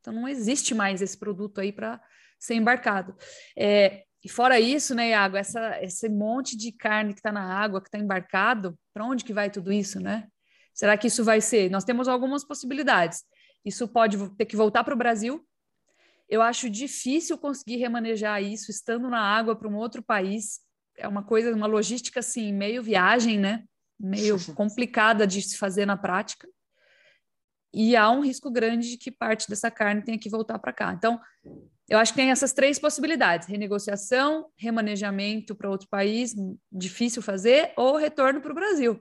Então 0.00 0.12
não 0.12 0.26
existe 0.26 0.74
mais 0.74 1.02
esse 1.02 1.16
produto 1.16 1.60
aí 1.60 1.72
para 1.72 2.00
ser 2.38 2.54
embarcado. 2.54 3.14
É, 3.56 4.04
e 4.24 4.28
fora 4.28 4.58
isso, 4.58 4.94
né, 4.94 5.10
Iago, 5.10 5.36
essa, 5.36 5.82
esse 5.82 6.08
monte 6.08 6.56
de 6.56 6.72
carne 6.72 7.12
que 7.12 7.20
está 7.20 7.32
na 7.32 7.42
água, 7.42 7.80
que 7.80 7.88
está 7.88 7.98
embarcado, 7.98 8.78
para 8.92 9.04
onde 9.04 9.24
que 9.24 9.32
vai 9.32 9.50
tudo 9.50 9.72
isso, 9.72 10.00
né? 10.00 10.26
Será 10.74 10.96
que 10.96 11.06
isso 11.06 11.24
vai 11.24 11.40
ser? 11.40 11.70
Nós 11.70 11.84
temos 11.84 12.08
algumas 12.08 12.44
possibilidades. 12.44 13.24
Isso 13.64 13.86
pode 13.88 14.16
ter 14.36 14.46
que 14.46 14.56
voltar 14.56 14.84
para 14.84 14.94
o 14.94 14.98
Brasil. 14.98 15.46
Eu 16.28 16.40
acho 16.42 16.70
difícil 16.70 17.36
conseguir 17.36 17.76
remanejar 17.76 18.42
isso 18.42 18.70
estando 18.70 19.08
na 19.08 19.20
água 19.20 19.56
para 19.56 19.68
um 19.68 19.76
outro 19.76 20.02
país. 20.02 20.60
É 20.96 21.08
uma 21.08 21.22
coisa, 21.22 21.54
uma 21.54 21.66
logística 21.66 22.20
assim, 22.20 22.52
meio 22.52 22.82
viagem, 22.82 23.38
né? 23.38 23.64
Meio 23.98 24.36
complicada 24.54 25.26
de 25.26 25.42
se 25.42 25.58
fazer 25.58 25.86
na 25.86 25.96
prática 25.96 26.48
e 27.72 27.96
há 27.96 28.10
um 28.10 28.20
risco 28.20 28.50
grande 28.50 28.90
de 28.90 28.96
que 28.96 29.10
parte 29.10 29.48
dessa 29.48 29.70
carne 29.70 30.02
tenha 30.02 30.18
que 30.18 30.28
voltar 30.28 30.58
para 30.58 30.72
cá. 30.72 30.92
Então, 30.92 31.20
eu 31.88 31.98
acho 31.98 32.12
que 32.12 32.18
tem 32.18 32.30
essas 32.30 32.52
três 32.52 32.78
possibilidades: 32.78 33.48
renegociação, 33.48 34.48
remanejamento 34.56 35.54
para 35.54 35.70
outro 35.70 35.88
país, 35.88 36.34
difícil 36.70 37.22
fazer, 37.22 37.72
ou 37.76 37.96
retorno 37.96 38.40
para 38.40 38.52
o 38.52 38.54
Brasil. 38.54 39.00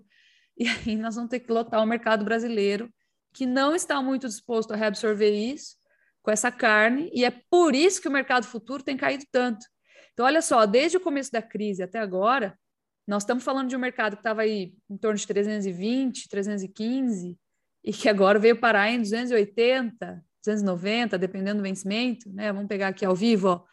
E 0.58 0.68
aí 0.68 0.96
nós 0.96 1.16
vamos 1.16 1.30
ter 1.30 1.40
que 1.40 1.52
lotar 1.52 1.82
o 1.82 1.86
mercado 1.86 2.26
brasileiro, 2.26 2.92
que 3.34 3.46
não 3.46 3.76
está 3.76 4.02
muito 4.02 4.28
disposto 4.28 4.74
a 4.74 4.76
reabsorver 4.76 5.32
isso 5.32 5.78
com 6.22 6.32
essa 6.32 6.52
carne, 6.52 7.10
e 7.14 7.24
é 7.24 7.32
por 7.50 7.74
isso 7.74 8.02
que 8.02 8.08
o 8.08 8.12
mercado 8.12 8.46
futuro 8.46 8.84
tem 8.84 8.98
caído 8.98 9.24
tanto. 9.32 9.66
Então, 10.12 10.26
olha 10.26 10.42
só, 10.42 10.66
desde 10.66 10.98
o 10.98 11.00
começo 11.00 11.32
da 11.32 11.42
crise 11.42 11.82
até 11.82 11.98
agora, 11.98 12.60
nós 13.08 13.24
estamos 13.24 13.44
falando 13.44 13.70
de 13.70 13.76
um 13.76 13.80
mercado 13.80 14.18
que 14.18 14.20
estava 14.20 14.42
aí 14.42 14.74
em 14.90 14.98
torno 14.98 15.18
de 15.18 15.26
320, 15.26 16.28
315 16.28 17.40
e 17.84 17.94
que 17.94 18.10
agora 18.10 18.40
veio 18.40 18.60
parar 18.60 18.90
em 18.90 19.00
280, 19.00 20.24
290, 20.46 21.18
dependendo 21.18 21.58
do 21.58 21.64
vencimento, 21.64 22.30
né? 22.32 22.52
Vamos 22.52 22.68
pegar 22.68 22.90
aqui 22.90 23.06
ao 23.06 23.16
vivo, 23.16 23.50
ó, 23.50 23.64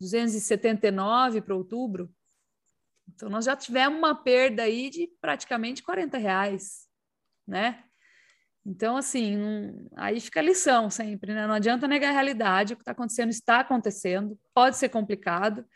279 0.00 1.40
para 1.40 1.54
outubro. 1.54 2.12
Então, 3.08 3.28
nós 3.28 3.44
já 3.44 3.54
tivemos 3.54 3.98
uma 3.98 4.14
perda 4.14 4.62
aí 4.62 4.90
de 4.90 5.08
praticamente 5.20 5.82
40 5.82 6.18
reais, 6.18 6.86
né? 7.46 7.84
Então, 8.66 8.96
assim, 8.96 9.36
aí 9.94 10.18
fica 10.20 10.40
a 10.40 10.42
lição 10.42 10.88
sempre, 10.88 11.34
né? 11.34 11.46
Não 11.46 11.54
adianta 11.54 11.86
negar 11.86 12.08
a 12.10 12.12
realidade, 12.12 12.72
o 12.72 12.76
que 12.76 12.82
está 12.82 12.92
acontecendo 12.92 13.30
está 13.30 13.60
acontecendo, 13.60 14.38
pode 14.54 14.76
ser 14.76 14.88
complicado, 14.88 15.66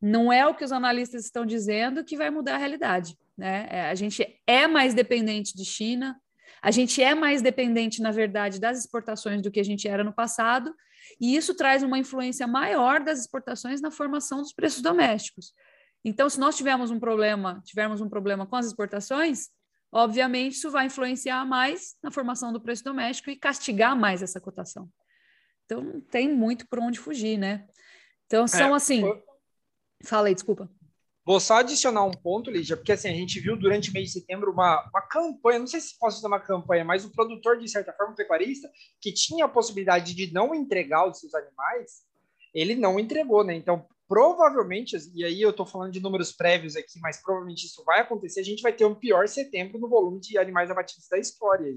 não 0.00 0.32
é 0.32 0.46
o 0.46 0.54
que 0.54 0.64
os 0.64 0.72
analistas 0.72 1.24
estão 1.24 1.46
dizendo 1.46 2.04
que 2.04 2.16
vai 2.16 2.30
mudar 2.30 2.56
a 2.56 2.58
realidade, 2.58 3.16
né? 3.38 3.66
É, 3.70 3.90
a 3.90 3.94
gente 3.94 4.26
é 4.46 4.66
mais 4.66 4.94
dependente 4.94 5.56
de 5.56 5.64
China, 5.64 6.20
a 6.64 6.70
gente 6.70 7.02
é 7.02 7.14
mais 7.14 7.42
dependente, 7.42 8.00
na 8.00 8.10
verdade, 8.10 8.58
das 8.58 8.78
exportações 8.78 9.42
do 9.42 9.50
que 9.50 9.60
a 9.60 9.62
gente 9.62 9.86
era 9.86 10.02
no 10.02 10.14
passado, 10.14 10.74
e 11.20 11.36
isso 11.36 11.54
traz 11.54 11.82
uma 11.82 11.98
influência 11.98 12.46
maior 12.46 13.04
das 13.04 13.20
exportações 13.20 13.82
na 13.82 13.90
formação 13.90 14.40
dos 14.40 14.54
preços 14.54 14.80
domésticos. 14.80 15.52
Então, 16.02 16.26
se 16.26 16.40
nós 16.40 16.56
tivermos 16.56 16.90
um 16.90 16.98
problema, 16.98 17.60
tivermos 17.66 18.00
um 18.00 18.08
problema 18.08 18.46
com 18.46 18.56
as 18.56 18.64
exportações, 18.64 19.50
obviamente 19.92 20.54
isso 20.54 20.70
vai 20.70 20.86
influenciar 20.86 21.44
mais 21.44 21.96
na 22.02 22.10
formação 22.10 22.50
do 22.50 22.62
preço 22.62 22.82
doméstico 22.82 23.28
e 23.28 23.36
castigar 23.36 23.94
mais 23.94 24.22
essa 24.22 24.40
cotação. 24.40 24.88
Então, 25.66 25.82
não 25.82 26.00
tem 26.00 26.34
muito 26.34 26.66
por 26.66 26.78
onde 26.78 26.98
fugir, 26.98 27.36
né? 27.36 27.66
Então, 28.24 28.48
são 28.48 28.72
é, 28.72 28.76
assim. 28.76 29.02
Fala 30.02 30.28
aí, 30.28 30.34
desculpa. 30.34 30.70
Vou 31.26 31.40
só 31.40 31.60
adicionar 31.60 32.04
um 32.04 32.10
ponto, 32.10 32.50
Lígia, 32.50 32.76
porque 32.76 32.92
assim, 32.92 33.08
a 33.08 33.14
gente 33.14 33.40
viu 33.40 33.56
durante 33.56 33.88
o 33.88 33.92
mês 33.94 34.08
de 34.08 34.20
setembro 34.20 34.52
uma, 34.52 34.86
uma 34.90 35.00
campanha, 35.00 35.58
não 35.58 35.66
sei 35.66 35.80
se 35.80 35.98
posso 35.98 36.16
dizer 36.16 36.26
uma 36.26 36.40
campanha, 36.40 36.84
mas 36.84 37.04
o 37.04 37.10
produtor, 37.10 37.58
de 37.58 37.66
certa 37.66 37.94
forma, 37.94 38.14
pecuarista, 38.14 38.70
que 39.00 39.10
tinha 39.10 39.46
a 39.46 39.48
possibilidade 39.48 40.14
de 40.14 40.30
não 40.34 40.54
entregar 40.54 41.08
os 41.08 41.18
seus 41.18 41.34
animais, 41.34 42.02
ele 42.54 42.74
não 42.74 43.00
entregou, 43.00 43.42
né? 43.42 43.54
Então, 43.54 43.86
provavelmente, 44.06 44.96
e 45.14 45.24
aí 45.24 45.40
eu 45.40 45.48
estou 45.48 45.64
falando 45.64 45.92
de 45.92 46.00
números 46.00 46.30
prévios 46.30 46.76
aqui, 46.76 47.00
mas 47.00 47.22
provavelmente 47.22 47.64
isso 47.64 47.82
vai 47.84 48.00
acontecer, 48.00 48.40
a 48.40 48.44
gente 48.44 48.62
vai 48.62 48.74
ter 48.74 48.84
um 48.84 48.94
pior 48.94 49.26
setembro 49.26 49.78
no 49.78 49.88
volume 49.88 50.20
de 50.20 50.36
animais 50.36 50.70
abatidos 50.70 51.08
da 51.08 51.18
história. 51.18 51.74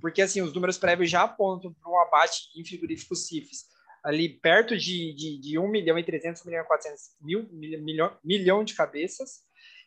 Porque, 0.00 0.20
assim, 0.20 0.42
os 0.42 0.52
números 0.52 0.78
prévios 0.78 1.08
já 1.08 1.22
apontam 1.22 1.72
para 1.72 1.92
um 1.92 2.00
abate 2.00 2.48
em 2.56 2.64
frigoríficos 2.64 3.28
CIFs 3.28 3.72
ali 4.04 4.28
perto 4.28 4.76
de, 4.76 5.14
de, 5.14 5.38
de 5.40 5.58
1 5.58 5.66
milhão 5.68 5.98
e 5.98 6.04
300, 6.04 6.42
1 6.42 6.44
milhão 6.46 6.62
e 6.62 6.66
400 6.66 7.02
mil, 7.22 7.48
milhão, 7.52 8.18
milhão 8.22 8.64
de 8.64 8.74
cabeças. 8.74 9.42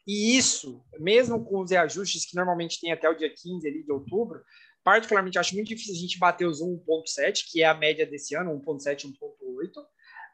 E 0.07 0.37
isso, 0.37 0.83
mesmo 0.99 1.45
com 1.45 1.61
os 1.61 1.69
reajustes 1.69 2.25
que 2.25 2.35
normalmente 2.35 2.79
tem 2.79 2.91
até 2.91 3.07
o 3.09 3.13
dia 3.13 3.29
15 3.29 3.67
ali 3.67 3.83
de 3.83 3.91
outubro, 3.91 4.41
particularmente 4.83 5.37
acho 5.37 5.53
muito 5.53 5.67
difícil 5.67 5.93
a 5.93 5.97
gente 5.97 6.17
bater 6.17 6.47
os 6.47 6.61
1.7, 6.61 7.43
que 7.51 7.61
é 7.61 7.67
a 7.67 7.73
média 7.73 8.05
desse 8.05 8.35
ano, 8.35 8.59
1.7, 8.65 9.05
1.8. 9.05 9.13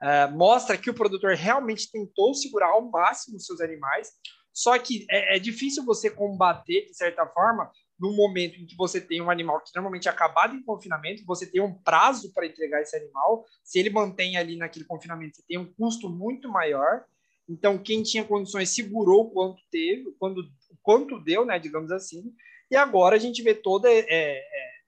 Uh, 0.03 0.37
mostra 0.37 0.77
que 0.77 0.89
o 0.89 0.93
produtor 0.93 1.33
realmente 1.33 1.91
tentou 1.91 2.33
segurar 2.33 2.67
ao 2.67 2.89
máximo 2.89 3.37
os 3.37 3.45
seus 3.45 3.59
animais, 3.59 4.11
só 4.53 4.77
que 4.77 5.07
é, 5.09 5.37
é 5.37 5.39
difícil 5.39 5.83
você 5.83 6.09
combater, 6.09 6.85
de 6.85 6.95
certa 6.95 7.25
forma, 7.25 7.71
no 8.03 8.11
momento 8.11 8.59
em 8.59 8.65
que 8.65 8.75
você 8.75 8.99
tem 8.99 9.21
um 9.21 9.29
animal 9.29 9.61
que 9.61 9.71
normalmente 9.73 10.09
é 10.09 10.11
acabado 10.11 10.53
em 10.53 10.61
confinamento, 10.61 11.23
você 11.25 11.49
tem 11.49 11.61
um 11.61 11.73
prazo 11.73 12.33
para 12.33 12.45
entregar 12.45 12.81
esse 12.81 12.97
animal, 12.97 13.45
se 13.63 13.79
ele 13.79 13.89
mantém 13.89 14.35
ali 14.35 14.57
naquele 14.57 14.83
confinamento, 14.83 15.37
você 15.37 15.43
tem 15.47 15.57
um 15.57 15.73
custo 15.73 16.09
muito 16.09 16.49
maior. 16.49 17.05
Então, 17.47 17.77
quem 17.77 18.03
tinha 18.03 18.25
condições 18.25 18.75
segurou 18.75 19.31
quanto 19.31 19.61
teve, 19.71 20.11
quando, 20.19 20.43
quanto 20.81 21.23
deu, 21.23 21.45
né, 21.45 21.57
digamos 21.57 21.91
assim. 21.91 22.33
E 22.69 22.75
agora 22.75 23.15
a 23.15 23.19
gente 23.19 23.41
vê 23.41 23.55
toda 23.55 23.89
é, 23.89 24.05
é, 24.09 24.43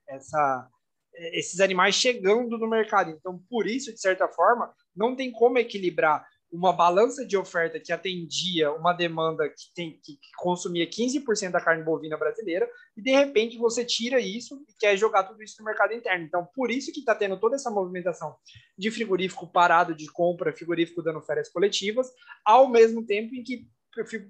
essa 0.08 0.68
é, 1.14 1.38
esses 1.38 1.60
animais 1.60 1.94
chegando 1.94 2.58
no 2.58 2.68
mercado. 2.68 3.10
Então, 3.10 3.40
por 3.48 3.66
isso, 3.66 3.94
de 3.94 4.00
certa 4.00 4.28
forma, 4.28 4.74
não 4.94 5.16
tem 5.16 5.32
como 5.32 5.58
equilibrar 5.58 6.22
uma 6.50 6.72
balança 6.72 7.26
de 7.26 7.36
oferta 7.36 7.80
que 7.80 7.92
atendia 7.92 8.72
uma 8.72 8.92
demanda 8.92 9.48
que, 9.48 9.74
tem, 9.74 10.00
que, 10.02 10.18
consumia 10.36 10.88
15% 10.88 11.50
da 11.50 11.60
carne 11.60 11.84
bovina 11.84 12.16
brasileira, 12.16 12.68
e 12.96 13.02
de 13.02 13.10
repente 13.10 13.58
você 13.58 13.84
tira 13.84 14.20
isso 14.20 14.64
e 14.68 14.72
quer 14.78 14.96
jogar 14.96 15.24
tudo 15.24 15.42
isso 15.42 15.56
no 15.58 15.64
mercado 15.64 15.92
interno. 15.92 16.24
Então, 16.24 16.46
por 16.54 16.70
isso 16.70 16.92
que 16.92 17.00
está 17.00 17.14
tendo 17.14 17.38
toda 17.38 17.56
essa 17.56 17.70
movimentação 17.70 18.36
de 18.78 18.90
frigorífico 18.90 19.50
parado 19.50 19.94
de 19.94 20.06
compra, 20.10 20.52
frigorífico 20.52 21.02
dando 21.02 21.20
férias 21.20 21.48
coletivas, 21.48 22.08
ao 22.44 22.68
mesmo 22.68 23.04
tempo 23.04 23.34
em 23.34 23.42
que 23.42 23.66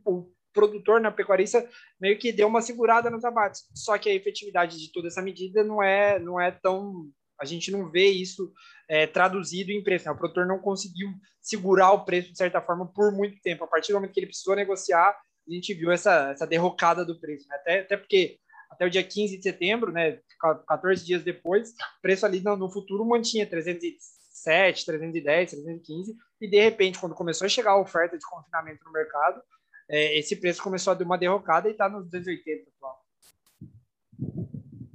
o 0.05 0.31
produtor 0.53 1.01
na 1.01 1.13
pecuarista 1.13 1.69
meio 2.01 2.19
que 2.19 2.33
deu 2.33 2.49
uma 2.49 2.63
segurada 2.63 3.11
nos 3.11 3.25
abates. 3.25 3.65
Só 3.75 3.99
que 3.99 4.09
a 4.09 4.15
efetividade 4.15 4.79
de 4.79 4.91
toda 4.91 5.09
essa 5.09 5.21
medida 5.21 5.63
não 5.63 5.83
é, 5.83 6.19
não 6.19 6.41
é 6.41 6.51
tão 6.51 7.11
a 7.41 7.45
gente 7.45 7.71
não 7.71 7.91
vê 7.91 8.07
isso 8.07 8.53
é, 8.89 9.07
traduzido 9.07 9.71
em 9.71 9.83
preço. 9.83 10.07
Né? 10.07 10.13
O 10.13 10.17
produtor 10.17 10.47
não 10.47 10.59
conseguiu 10.59 11.09
segurar 11.41 11.93
o 11.93 12.05
preço, 12.05 12.33
de 12.33 12.39
certa 12.39 12.61
forma, 12.61 12.87
por 12.87 13.13
muito 13.13 13.41
tempo. 13.41 13.65
A 13.65 13.69
partir 13.69 13.93
do 13.93 13.97
momento 13.97 14.13
que 14.13 14.21
ele 14.21 14.27
precisou 14.27 14.57
negociar, 14.57 15.11
a 15.11 15.53
gente 15.53 15.75
viu 15.75 15.91
essa, 15.91 16.31
essa 16.31 16.47
derrocada 16.47 17.05
do 17.05 17.19
preço. 17.19 17.47
Né? 17.49 17.57
Até, 17.57 17.81
até 17.81 17.97
porque 17.97 18.39
até 18.71 18.85
o 18.85 18.91
dia 18.91 19.03
15 19.03 19.37
de 19.39 19.43
setembro, 19.43 19.93
né, 19.93 20.21
14 20.69 21.05
dias 21.05 21.23
depois, 21.23 21.71
o 21.71 22.03
preço 22.03 22.27
ali 22.27 22.41
no, 22.41 22.57
no 22.57 22.71
futuro 22.71 23.05
mantinha 23.05 23.47
307, 23.47 24.85
310, 24.85 25.51
315, 25.51 26.17
e 26.41 26.49
de 26.49 26.61
repente, 26.61 26.99
quando 26.99 27.15
começou 27.15 27.47
a 27.47 27.49
chegar 27.49 27.73
a 27.73 27.81
oferta 27.81 28.19
de 28.19 28.27
confinamento 28.27 28.85
no 28.85 28.93
mercado, 28.93 29.41
é, 29.89 30.19
esse 30.19 30.37
preço 30.37 30.63
começou 30.63 30.91
a 30.91 30.95
dar 30.95 31.05
uma 31.05 31.17
derrocada 31.17 31.69
e 31.69 31.73
está 31.73 31.89
nos 31.89 32.05
280 32.11 32.71
atual. 32.77 33.07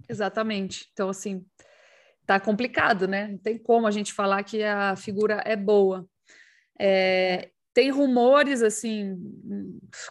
Exatamente. 0.08 0.90
Então, 0.92 1.10
assim, 1.10 1.46
tá 2.32 2.40
complicado, 2.40 3.08
né? 3.10 3.28
Não 3.28 3.38
tem 3.38 3.58
como 3.58 3.86
a 3.86 3.92
gente 3.92 4.14
falar 4.14 4.42
que 4.44 4.64
a 4.64 4.96
figura 4.96 5.42
é 5.46 5.56
boa. 5.56 6.08
É, 6.80 7.50
tem 7.74 7.92
rumores, 7.92 8.62
assim, 8.62 9.18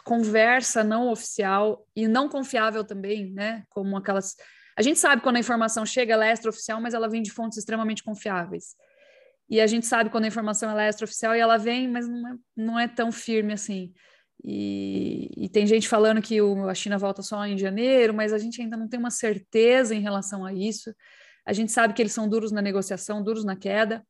conversa 0.03 0.83
não 0.83 1.11
oficial 1.11 1.83
e 1.95 2.07
não 2.07 2.29
confiável 2.29 2.83
também, 2.83 3.31
né? 3.31 3.63
Como 3.69 3.97
aquelas. 3.97 4.35
A 4.77 4.83
gente 4.83 4.99
sabe 4.99 5.23
quando 5.23 5.37
a 5.37 5.39
informação 5.39 5.83
chega, 5.83 6.13
ela 6.13 6.27
é 6.27 6.31
extraoficial, 6.31 6.79
mas 6.79 6.93
ela 6.93 7.09
vem 7.09 7.23
de 7.23 7.31
fontes 7.31 7.57
extremamente 7.57 8.03
confiáveis. 8.03 8.75
E 9.49 9.59
a 9.59 9.65
gente 9.65 9.87
sabe 9.87 10.11
quando 10.11 10.25
a 10.25 10.27
informação 10.27 10.69
ela 10.69 10.83
é 10.83 10.89
extraoficial 10.89 11.35
e 11.35 11.39
ela 11.39 11.57
vem, 11.57 11.87
mas 11.87 12.07
não 12.07 12.27
é, 12.27 12.35
não 12.55 12.79
é 12.79 12.87
tão 12.87 13.11
firme 13.11 13.53
assim. 13.53 13.91
E, 14.43 15.29
e, 15.37 15.49
tem 15.49 15.67
gente 15.67 15.87
falando 15.87 16.21
que 16.21 16.41
o, 16.41 16.67
a 16.67 16.73
China 16.73 16.97
volta 16.97 17.21
só 17.21 17.45
em 17.45 17.57
janeiro, 17.57 18.13
mas 18.13 18.33
a 18.33 18.39
gente 18.39 18.61
ainda 18.61 18.77
não 18.77 18.87
tem 18.87 18.99
uma 18.99 19.11
certeza 19.11 19.93
em 19.93 20.01
relação 20.01 20.45
a 20.45 20.53
isso. 20.53 20.91
A 21.45 21.53
gente 21.53 21.71
sabe 21.71 21.93
que 21.93 22.01
eles 22.01 22.13
são 22.13 22.27
duros 22.27 22.51
na 22.51 22.61
negociação, 22.61 23.23
duros 23.23 23.43
na 23.43 23.55
queda. 23.55 24.05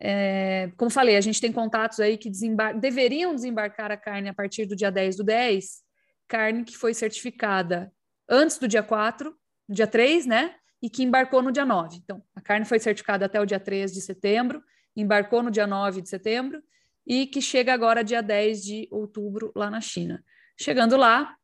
É, 0.00 0.70
como 0.76 0.90
falei, 0.90 1.16
a 1.16 1.20
gente 1.20 1.40
tem 1.40 1.52
contatos 1.52 2.00
aí 2.00 2.16
que 2.18 2.28
desembar 2.28 2.78
deveriam 2.78 3.34
desembarcar 3.34 3.92
a 3.92 3.96
carne 3.96 4.28
a 4.28 4.34
partir 4.34 4.66
do 4.66 4.74
dia 4.74 4.90
10 4.90 5.16
do 5.16 5.24
10, 5.24 5.82
carne 6.28 6.64
que 6.64 6.76
foi 6.76 6.92
certificada 6.92 7.92
antes 8.28 8.58
do 8.58 8.66
dia 8.66 8.82
4, 8.82 9.34
dia 9.68 9.86
3, 9.86 10.26
né? 10.26 10.54
E 10.82 10.90
que 10.90 11.02
embarcou 11.02 11.42
no 11.42 11.52
dia 11.52 11.64
9. 11.64 11.96
Então, 12.02 12.22
a 12.34 12.40
carne 12.40 12.64
foi 12.64 12.78
certificada 12.78 13.26
até 13.26 13.40
o 13.40 13.46
dia 13.46 13.60
3 13.60 13.92
de 13.92 14.00
setembro, 14.00 14.62
embarcou 14.96 15.42
no 15.42 15.50
dia 15.50 15.66
9 15.66 16.02
de 16.02 16.08
setembro 16.08 16.62
e 17.06 17.26
que 17.26 17.40
chega 17.40 17.72
agora 17.72 18.04
dia 18.04 18.22
10 18.22 18.62
de 18.62 18.88
outubro 18.90 19.52
lá 19.54 19.70
na 19.70 19.80
China. 19.80 20.22
Chegando 20.58 20.96
lá, 20.96 21.34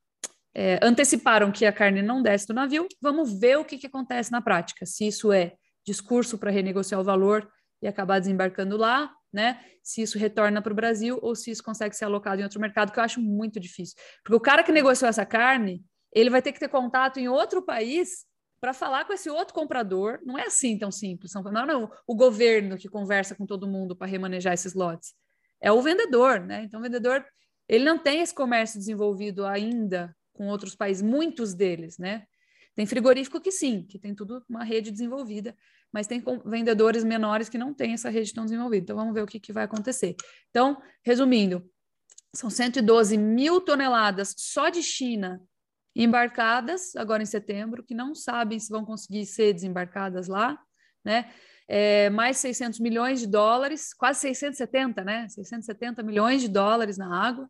é, 0.55 0.79
anteciparam 0.83 1.53
que 1.53 1.65
a 1.65 1.73
carne 1.73 2.03
não 2.03 2.23
desce 2.23 2.47
do 2.47 2.55
navio, 2.55 2.87
vamos 3.01 3.39
ver 3.39 3.59
o 3.59 3.65
que, 3.65 3.79
que 3.79 3.87
acontece 3.87 4.33
na 4.33 4.43
prática. 4.43 4.85
Se 4.85 5.07
isso 5.07 5.33
é 5.33 5.55
discurso 5.85 6.39
para 6.39 6.51
renegociar 6.51 7.01
o 7.01 7.05
valor 7.05 7.49
e 7.83 7.87
acabar 7.87 8.19
desembarcando 8.19 8.77
lá, 8.77 9.13
né? 9.33 9.61
Se 9.83 10.03
isso 10.03 10.19
retorna 10.19 10.61
para 10.61 10.73
o 10.73 10.77
Brasil 10.77 11.19
ou 11.23 11.35
se 11.35 11.51
isso 11.51 11.63
consegue 11.63 11.97
ser 11.97 12.05
alocado 12.05 12.41
em 12.41 12.45
outro 12.45 12.61
mercado, 12.61 12.93
que 12.93 12.99
eu 12.99 13.05
acho 13.05 13.21
muito 13.21 13.59
difícil. 13.59 13.97
Porque 14.23 14.37
o 14.37 14.41
cara 14.41 14.63
que 14.63 14.73
negociou 14.73 15.09
essa 15.09 15.25
carne, 15.25 15.83
ele 16.13 16.31
vai 16.31 16.43
ter 16.43 16.53
que 16.53 16.61
ter 16.61 16.69
contato 16.69 17.19
em 17.19 17.29
outro 17.29 17.63
país 17.63 18.27
para 18.61 18.75
falar 18.75 19.07
com 19.07 19.13
esse 19.13 19.31
outro 19.31 19.55
comprador. 19.55 20.19
Não 20.25 20.37
é 20.37 20.47
assim 20.47 20.77
tão 20.77 20.91
simples. 20.91 21.33
Não, 21.33 21.67
não, 21.67 21.91
o 22.07 22.15
governo 22.15 22.77
que 22.77 22.89
conversa 22.89 23.35
com 23.35 23.47
todo 23.47 23.69
mundo 23.69 23.97
para 23.97 24.07
remanejar 24.07 24.53
esses 24.53 24.75
lotes. 24.75 25.15
É 25.63 25.73
o 25.73 25.81
vendedor, 25.81 26.41
né? 26.41 26.65
Então, 26.65 26.81
o 26.81 26.83
vendedor, 26.83 27.25
ele 27.69 27.85
não 27.85 27.99
tem 27.99 28.21
esse 28.21 28.35
comércio 28.35 28.79
desenvolvido 28.79 29.47
ainda 29.47 30.15
com 30.41 30.47
outros 30.47 30.75
países, 30.75 31.03
muitos 31.03 31.53
deles, 31.53 31.99
né? 31.99 32.27
Tem 32.75 32.87
frigorífico 32.87 33.39
que 33.43 33.53
sim, 33.53 33.83
que 33.83 33.99
tem 33.99 34.15
tudo 34.15 34.43
uma 34.49 34.65
rede 34.65 34.91
desenvolvida, 34.91 35.55
mas 35.93 36.07
tem 36.07 36.25
vendedores 36.47 37.05
menores 37.05 37.51
que 37.51 37.59
não 37.59 37.75
têm 37.75 37.93
essa 37.93 38.09
rede 38.09 38.33
tão 38.33 38.45
desenvolvida. 38.45 38.85
Então 38.85 38.97
vamos 38.97 39.13
ver 39.13 39.23
o 39.23 39.27
que, 39.27 39.39
que 39.39 39.53
vai 39.53 39.65
acontecer. 39.65 40.17
Então, 40.49 40.81
resumindo, 41.05 41.63
são 42.35 42.49
112 42.49 43.19
mil 43.19 43.61
toneladas 43.61 44.35
só 44.39 44.71
de 44.71 44.83
China 44.83 45.43
embarcadas 45.95 46.97
agora 46.97 47.23
em 47.23 47.27
setembro, 47.27 47.85
que 47.85 47.95
não 47.95 48.15
sabem 48.15 48.59
se 48.59 48.71
vão 48.71 48.83
conseguir 48.83 49.27
ser 49.27 49.53
desembarcadas 49.53 50.27
lá, 50.27 50.59
né? 51.05 51.31
É, 51.69 52.09
mais 52.09 52.39
600 52.39 52.81
milhões 52.81 53.21
de 53.21 53.27
dólares, 53.27 53.93
quase 53.93 54.21
670, 54.21 55.05
né? 55.05 55.29
670 55.29 56.03
milhões 56.03 56.41
de 56.41 56.49
dólares 56.49 56.97
na 56.97 57.15
água. 57.15 57.47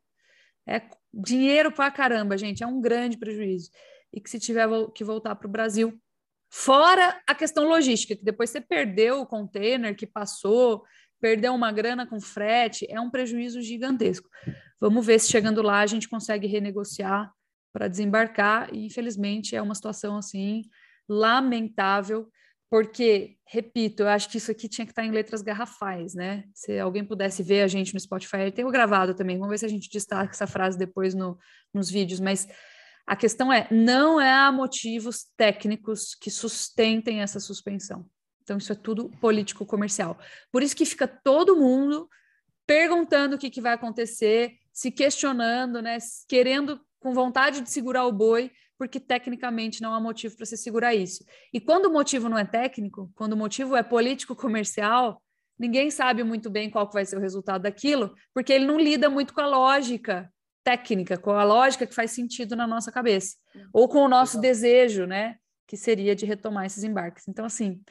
É 0.66 0.80
dinheiro 1.12 1.73
para 1.73 1.90
caramba, 1.90 2.37
gente, 2.38 2.62
é 2.62 2.67
um 2.67 2.81
grande 2.81 3.17
prejuízo. 3.17 3.71
E 4.12 4.21
que 4.21 4.29
se 4.29 4.38
tiver 4.38 4.69
que 4.95 5.05
voltar 5.05 5.35
para 5.37 5.47
o 5.47 5.50
Brasil, 5.50 6.00
Fora 6.52 7.23
a 7.29 7.35
questão 7.35 7.69
logística, 7.69 8.17
que 8.17 8.25
depois 8.25 8.50
você 8.50 8.61
perdeu 8.61 9.21
o 9.21 9.26
container 9.26 9.95
que 9.95 10.05
passou, 10.05 10.83
perdeu 11.21 11.55
uma 11.55 11.71
grana 11.71 12.05
com 12.05 12.21
frete, 12.21 12.87
é 12.90 13.00
um 13.00 13.09
prejuízo 13.09 13.62
gigantesco. 13.62 14.29
Vamos 14.81 15.07
ver 15.07 15.21
se 15.21 15.31
chegando 15.31 15.62
lá 15.62 15.79
a 15.79 15.87
gente 15.87 16.09
consegue 16.09 16.49
renegociar 16.49 17.33
para 17.73 17.87
desembarcar, 17.87 18.75
e 18.75 18.85
infelizmente 18.85 19.55
é 19.55 19.62
uma 19.62 19.76
situação 19.76 20.17
assim 20.17 20.62
lamentável, 21.09 22.29
porque, 22.71 23.37
repito, 23.45 24.05
eu 24.05 24.09
acho 24.09 24.31
que 24.31 24.39
isso 24.39 24.50
aqui 24.50 24.69
tinha 24.69 24.87
que 24.87 24.93
estar 24.93 25.05
em 25.05 25.11
letras 25.11 25.43
garrafais, 25.43 26.15
né? 26.15 26.45
Se 26.55 26.79
alguém 26.79 27.05
pudesse 27.05 27.43
ver 27.43 27.62
a 27.62 27.67
gente 27.67 27.93
no 27.93 27.99
Spotify, 27.99 28.43
eu 28.45 28.53
tenho 28.53 28.71
gravado 28.71 29.12
também, 29.12 29.37
vamos 29.37 29.50
ver 29.50 29.59
se 29.59 29.67
a 29.67 29.69
gente 29.69 29.91
destaca 29.91 30.31
essa 30.31 30.47
frase 30.47 30.79
depois 30.79 31.12
no, 31.12 31.37
nos 31.75 31.91
vídeos, 31.91 32.21
mas 32.21 32.49
a 33.05 33.17
questão 33.17 33.53
é, 33.53 33.67
não 33.73 34.21
é 34.21 34.33
há 34.33 34.53
motivos 34.53 35.27
técnicos 35.37 36.15
que 36.15 36.31
sustentem 36.31 37.23
essa 37.23 37.41
suspensão. 37.41 38.09
Então, 38.45 38.57
isso 38.57 38.73
é 38.73 38.77
tudo 38.77 39.11
político 39.21 39.67
comercial. 39.67 40.17
Por 40.53 40.62
isso 40.62 40.77
que 40.77 40.87
fica 40.87 41.09
todo 41.09 41.57
mundo 41.57 42.09
perguntando 42.65 43.35
o 43.35 43.39
que, 43.39 43.50
que 43.50 43.61
vai 43.61 43.73
acontecer, 43.73 44.53
se 44.73 44.93
questionando, 44.93 45.83
né? 45.83 45.99
Querendo, 46.29 46.81
com 47.00 47.12
vontade 47.12 47.62
de 47.62 47.71
segurar 47.71 48.07
o 48.07 48.12
boi, 48.12 48.53
porque 48.81 48.99
tecnicamente 48.99 49.83
não 49.83 49.93
há 49.93 50.01
motivo 50.01 50.35
para 50.39 50.47
se 50.47 50.57
segurar 50.57 50.95
isso. 50.95 51.23
E 51.53 51.61
quando 51.61 51.85
o 51.85 51.93
motivo 51.93 52.31
não 52.31 52.39
é 52.39 52.47
técnico, 52.47 53.13
quando 53.15 53.35
o 53.35 53.37
motivo 53.37 53.77
é 53.77 53.83
político 53.83 54.33
comercial, 54.35 55.23
ninguém 55.59 55.91
sabe 55.91 56.25
muito 56.25 56.49
bem 56.49 56.71
qual 56.71 56.91
vai 56.91 57.05
ser 57.05 57.19
o 57.19 57.21
resultado 57.21 57.61
daquilo, 57.61 58.15
porque 58.33 58.51
ele 58.51 58.65
não 58.65 58.81
lida 58.81 59.11
muito 59.11 59.35
com 59.35 59.43
a 59.43 59.47
lógica 59.47 60.33
técnica, 60.65 61.19
com 61.19 61.33
a 61.33 61.45
lógica 61.45 61.87
que 61.87 61.95
faz 61.95 62.13
sentido 62.13 62.57
na 62.57 62.67
nossa 62.67 62.91
cabeça, 62.91 63.37
ou 63.71 63.87
com 63.87 63.99
o 63.99 64.09
nosso 64.09 64.39
Exato. 64.39 64.41
desejo, 64.41 65.05
né, 65.05 65.37
que 65.69 65.77
seria 65.77 66.17
de 66.17 66.25
retomar 66.25 66.65
esses 66.65 66.83
embarques. 66.83 67.29
Então, 67.29 67.45
assim, 67.45 67.83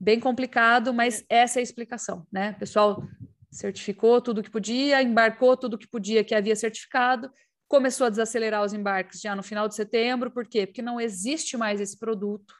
bem 0.00 0.18
complicado, 0.18 0.94
mas 0.94 1.22
essa 1.28 1.58
é 1.58 1.60
a 1.60 1.62
explicação, 1.62 2.26
né? 2.32 2.52
O 2.52 2.58
pessoal 2.58 3.06
certificou 3.50 4.18
tudo 4.18 4.42
que 4.42 4.50
podia, 4.50 5.02
embarcou 5.02 5.58
tudo 5.58 5.76
que 5.76 5.86
podia 5.86 6.24
que 6.24 6.34
havia 6.34 6.56
certificado, 6.56 7.30
começou 7.72 8.06
a 8.06 8.10
desacelerar 8.10 8.62
os 8.62 8.74
embarques 8.74 9.18
já 9.18 9.34
no 9.34 9.42
final 9.42 9.66
de 9.66 9.74
setembro, 9.74 10.30
por 10.30 10.46
quê? 10.46 10.66
Porque 10.66 10.82
não 10.82 11.00
existe 11.00 11.56
mais 11.56 11.80
esse 11.80 11.98
produto, 11.98 12.54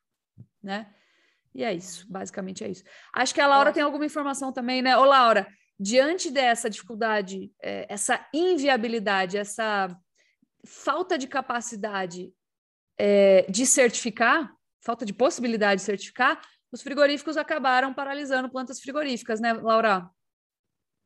né? 0.62 0.90
E 1.54 1.62
é 1.62 1.70
isso, 1.70 2.10
basicamente 2.10 2.64
é 2.64 2.70
isso. 2.70 2.82
Acho 3.14 3.34
que 3.34 3.40
a 3.42 3.46
Laura 3.46 3.74
tem 3.74 3.82
alguma 3.82 4.06
informação 4.06 4.50
também, 4.50 4.80
né? 4.80 4.96
Ô, 4.96 5.04
Laura, 5.04 5.46
diante 5.78 6.30
dessa 6.30 6.70
dificuldade, 6.70 7.52
é, 7.62 7.84
essa 7.90 8.26
inviabilidade, 8.32 9.36
essa 9.36 9.94
falta 10.64 11.18
de 11.18 11.26
capacidade 11.26 12.32
é, 12.96 13.44
de 13.50 13.66
certificar, 13.66 14.50
falta 14.80 15.04
de 15.04 15.12
possibilidade 15.12 15.82
de 15.82 15.84
certificar, 15.84 16.40
os 16.72 16.80
frigoríficos 16.80 17.36
acabaram 17.36 17.92
paralisando 17.92 18.50
plantas 18.50 18.80
frigoríficas, 18.80 19.40
né, 19.40 19.52
Laura? 19.52 20.08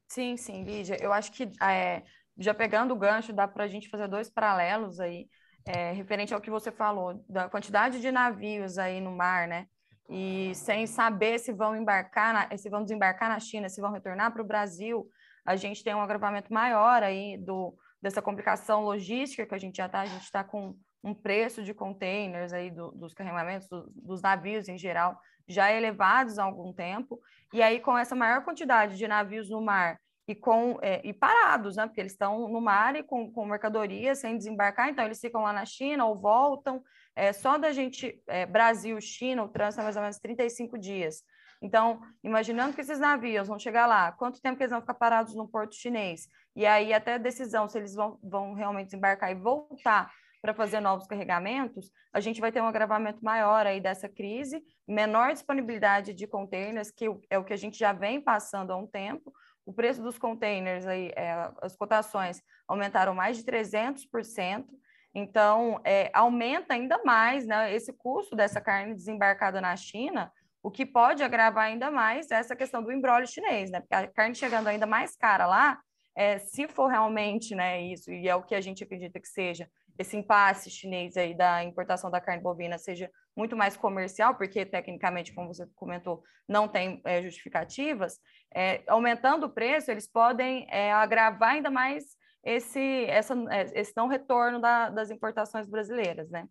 Sim, 0.08 0.36
sim, 0.36 0.62
Lídia. 0.62 0.96
Eu 1.02 1.12
acho 1.12 1.32
que, 1.32 1.50
é, 1.60 2.04
já 2.38 2.54
pegando 2.54 2.92
o 2.92 2.98
gancho, 2.98 3.32
dá 3.32 3.48
para 3.48 3.64
a 3.64 3.68
gente 3.68 3.88
fazer 3.88 4.08
dois 4.08 4.30
paralelos 4.30 5.00
aí, 5.00 5.28
é, 5.64 5.92
referente 5.92 6.32
ao 6.32 6.40
que 6.40 6.50
você 6.50 6.70
falou, 6.70 7.24
da 7.28 7.48
quantidade 7.48 8.00
de 8.00 8.10
navios 8.12 8.78
aí 8.78 9.00
no 9.00 9.10
mar, 9.10 9.48
né? 9.48 9.66
e 10.08 10.54
sem 10.54 10.86
saber 10.86 11.38
se 11.38 11.52
vão 11.52 11.76
embarcar, 11.76 12.32
na, 12.32 12.56
se 12.56 12.68
vão 12.68 12.82
desembarcar 12.82 13.28
na 13.28 13.40
China, 13.40 13.68
se 13.68 13.80
vão 13.80 13.92
retornar 13.92 14.32
para 14.32 14.42
o 14.42 14.46
Brasil, 14.46 15.08
a 15.44 15.56
gente 15.56 15.82
tem 15.82 15.94
um 15.94 16.00
agravamento 16.00 16.52
maior 16.52 17.02
aí 17.02 17.36
do, 17.38 17.76
dessa 18.00 18.22
complicação 18.22 18.84
logística 18.84 19.46
que 19.46 19.54
a 19.54 19.58
gente 19.58 19.76
já 19.76 19.86
está, 19.86 20.00
a 20.00 20.06
gente 20.06 20.22
está 20.22 20.44
com 20.44 20.76
um 21.02 21.14
preço 21.14 21.62
de 21.62 21.74
containers 21.74 22.52
aí 22.52 22.70
do, 22.70 22.90
dos 22.92 23.14
carregamentos, 23.14 23.68
do, 23.68 23.90
dos 23.94 24.22
navios 24.22 24.68
em 24.68 24.78
geral, 24.78 25.18
já 25.48 25.70
elevados 25.72 26.38
há 26.38 26.44
algum 26.44 26.72
tempo, 26.72 27.20
e 27.52 27.62
aí 27.62 27.80
com 27.80 27.96
essa 27.96 28.14
maior 28.14 28.44
quantidade 28.44 28.96
de 28.96 29.06
navios 29.06 29.48
no 29.50 29.60
mar 29.60 29.98
e 30.28 30.34
com 30.34 30.78
é, 30.82 31.00
e 31.04 31.12
parados, 31.12 31.76
né? 31.76 31.86
Porque 31.86 32.00
eles 32.00 32.12
estão 32.12 32.48
no 32.48 32.60
mar 32.60 32.96
e 32.96 33.02
com, 33.02 33.30
com 33.30 33.46
mercadoria 33.46 34.14
sem 34.14 34.36
desembarcar, 34.36 34.88
então 34.88 35.04
eles 35.04 35.20
ficam 35.20 35.42
lá 35.42 35.52
na 35.52 35.64
China 35.64 36.06
ou 36.06 36.18
voltam. 36.18 36.82
É, 37.14 37.32
só 37.32 37.56
da 37.56 37.72
gente, 37.72 38.22
é, 38.26 38.44
Brasil, 38.44 39.00
China, 39.00 39.44
o 39.44 39.48
trânsito 39.48 39.80
é 39.80 39.84
mais 39.84 39.96
ou 39.96 40.02
menos 40.02 40.18
35 40.18 40.78
dias. 40.78 41.22
Então, 41.62 42.00
imaginando 42.22 42.74
que 42.74 42.80
esses 42.80 42.98
navios 42.98 43.48
vão 43.48 43.58
chegar 43.58 43.86
lá, 43.86 44.12
quanto 44.12 44.42
tempo 44.42 44.56
que 44.56 44.62
eles 44.62 44.72
vão 44.72 44.80
ficar 44.80 44.94
parados 44.94 45.34
no 45.34 45.48
porto 45.48 45.74
chinês? 45.74 46.28
E 46.54 46.66
aí, 46.66 46.92
até 46.92 47.14
a 47.14 47.18
decisão 47.18 47.68
se 47.68 47.78
eles 47.78 47.94
vão, 47.94 48.18
vão 48.22 48.52
realmente 48.52 48.86
desembarcar 48.86 49.30
e 49.30 49.34
voltar 49.34 50.12
para 50.42 50.52
fazer 50.54 50.80
novos 50.80 51.06
carregamentos, 51.06 51.90
a 52.12 52.20
gente 52.20 52.40
vai 52.40 52.52
ter 52.52 52.60
um 52.60 52.68
agravamento 52.68 53.24
maior 53.24 53.66
aí 53.66 53.80
dessa 53.80 54.08
crise, 54.08 54.62
menor 54.86 55.32
disponibilidade 55.32 56.14
de 56.14 56.26
containers, 56.26 56.90
que 56.90 57.06
é 57.28 57.38
o 57.38 57.44
que 57.44 57.52
a 57.52 57.56
gente 57.56 57.78
já 57.78 57.92
vem 57.92 58.20
passando 58.20 58.70
há 58.70 58.76
um 58.76 58.86
tempo, 58.86 59.32
o 59.66 59.72
preço 59.72 60.00
dos 60.00 60.16
containers, 60.16 60.86
aí, 60.86 61.10
é, 61.16 61.50
as 61.60 61.76
cotações 61.76 62.40
aumentaram 62.68 63.14
mais 63.14 63.36
de 63.36 63.42
300%, 63.44 64.64
então 65.12 65.80
é, 65.84 66.08
aumenta 66.14 66.74
ainda 66.74 67.02
mais 67.04 67.46
né, 67.46 67.74
esse 67.74 67.92
custo 67.92 68.36
dessa 68.36 68.60
carne 68.60 68.94
desembarcada 68.94 69.60
na 69.60 69.74
China, 69.74 70.32
o 70.62 70.70
que 70.70 70.86
pode 70.86 71.22
agravar 71.22 71.64
ainda 71.64 71.90
mais 71.90 72.30
essa 72.30 72.54
questão 72.54 72.82
do 72.82 72.92
embrólio 72.92 73.26
chinês, 73.26 73.70
né? 73.70 73.80
Porque 73.80 73.94
a 73.94 74.06
carne 74.08 74.34
chegando 74.34 74.68
ainda 74.68 74.86
mais 74.86 75.16
cara 75.16 75.46
lá, 75.46 75.80
é, 76.14 76.38
se 76.38 76.66
for 76.68 76.86
realmente 76.86 77.54
né, 77.54 77.80
isso, 77.82 78.10
e 78.12 78.28
é 78.28 78.34
o 78.34 78.42
que 78.42 78.54
a 78.54 78.60
gente 78.60 78.82
acredita 78.84 79.20
que 79.20 79.28
seja, 79.28 79.68
esse 79.98 80.16
impasse 80.16 80.70
chinês 80.70 81.16
aí 81.16 81.34
da 81.34 81.62
importação 81.64 82.10
da 82.10 82.20
carne 82.20 82.42
bovina 82.42 82.78
seja 82.78 83.10
muito 83.36 83.56
mais 83.56 83.76
comercial, 83.76 84.34
porque 84.34 84.64
tecnicamente, 84.64 85.34
como 85.34 85.52
você 85.52 85.66
comentou, 85.74 86.22
não 86.48 86.66
tem 86.66 87.02
é, 87.04 87.22
justificativas, 87.22 88.18
é, 88.54 88.82
aumentando 88.86 89.46
o 89.46 89.50
preço, 89.50 89.90
eles 89.90 90.06
podem 90.08 90.66
é, 90.70 90.92
agravar 90.92 91.50
ainda 91.50 91.70
mais 91.70 92.16
esse, 92.42 93.04
essa, 93.06 93.34
é, 93.50 93.78
esse 93.78 93.92
não 93.96 94.06
retorno 94.08 94.60
da, 94.60 94.88
das 94.88 95.10
importações 95.10 95.66
brasileiras, 95.66 96.30
né? 96.30 96.48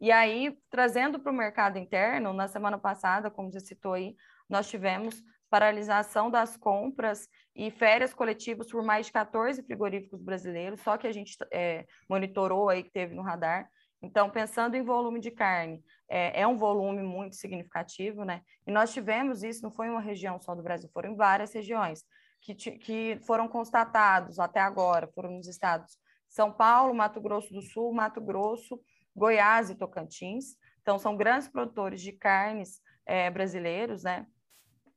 E 0.00 0.12
aí, 0.12 0.56
trazendo 0.70 1.18
para 1.18 1.32
o 1.32 1.34
mercado 1.34 1.78
interno, 1.78 2.32
na 2.32 2.48
semana 2.48 2.78
passada, 2.78 3.30
como 3.30 3.50
você 3.50 3.60
citou 3.60 3.94
aí, 3.94 4.14
nós 4.48 4.68
tivemos 4.68 5.22
paralisação 5.48 6.30
das 6.30 6.56
compras 6.56 7.28
e 7.54 7.70
férias 7.70 8.12
coletivas 8.12 8.70
por 8.70 8.82
mais 8.82 9.06
de 9.06 9.12
14 9.12 9.62
frigoríficos 9.62 10.20
brasileiros, 10.22 10.80
só 10.80 10.96
que 10.96 11.06
a 11.06 11.12
gente 11.12 11.36
é, 11.52 11.86
monitorou 12.08 12.68
aí 12.68 12.82
que 12.82 12.90
teve 12.90 13.14
no 13.14 13.22
radar. 13.22 13.68
Então, 14.02 14.30
pensando 14.30 14.74
em 14.74 14.82
volume 14.82 15.20
de 15.20 15.30
carne, 15.30 15.82
é, 16.08 16.42
é, 16.42 16.46
um 16.46 16.56
volume 16.56 17.02
muito 17.02 17.36
significativo, 17.36 18.24
né? 18.24 18.42
E 18.66 18.70
nós 18.70 18.92
tivemos 18.92 19.42
isso, 19.42 19.62
não 19.62 19.70
foi 19.70 19.88
uma 19.88 20.00
região 20.00 20.40
só 20.40 20.54
do 20.54 20.62
Brasil, 20.62 20.88
foram 20.92 21.12
em 21.12 21.16
várias 21.16 21.52
regiões 21.52 22.04
que, 22.40 22.54
que 22.54 23.18
foram 23.26 23.48
constatados 23.48 24.38
até 24.38 24.60
agora, 24.60 25.08
foram 25.08 25.32
nos 25.32 25.48
estados 25.48 25.98
São 26.28 26.52
Paulo, 26.52 26.94
Mato 26.94 27.20
Grosso 27.20 27.52
do 27.52 27.62
Sul, 27.62 27.92
Mato 27.92 28.20
Grosso, 28.20 28.80
Goiás 29.14 29.70
e 29.70 29.74
Tocantins. 29.74 30.56
Então, 30.82 30.98
são 30.98 31.16
grandes 31.16 31.48
produtores 31.48 32.00
de 32.00 32.12
carnes 32.12 32.80
é, 33.04 33.30
brasileiros, 33.30 34.04
né? 34.04 34.26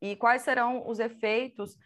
E 0.01 0.15
quais 0.15 0.43
serão 0.43 0.87
os 0.87 0.99
efeitos 0.99 1.77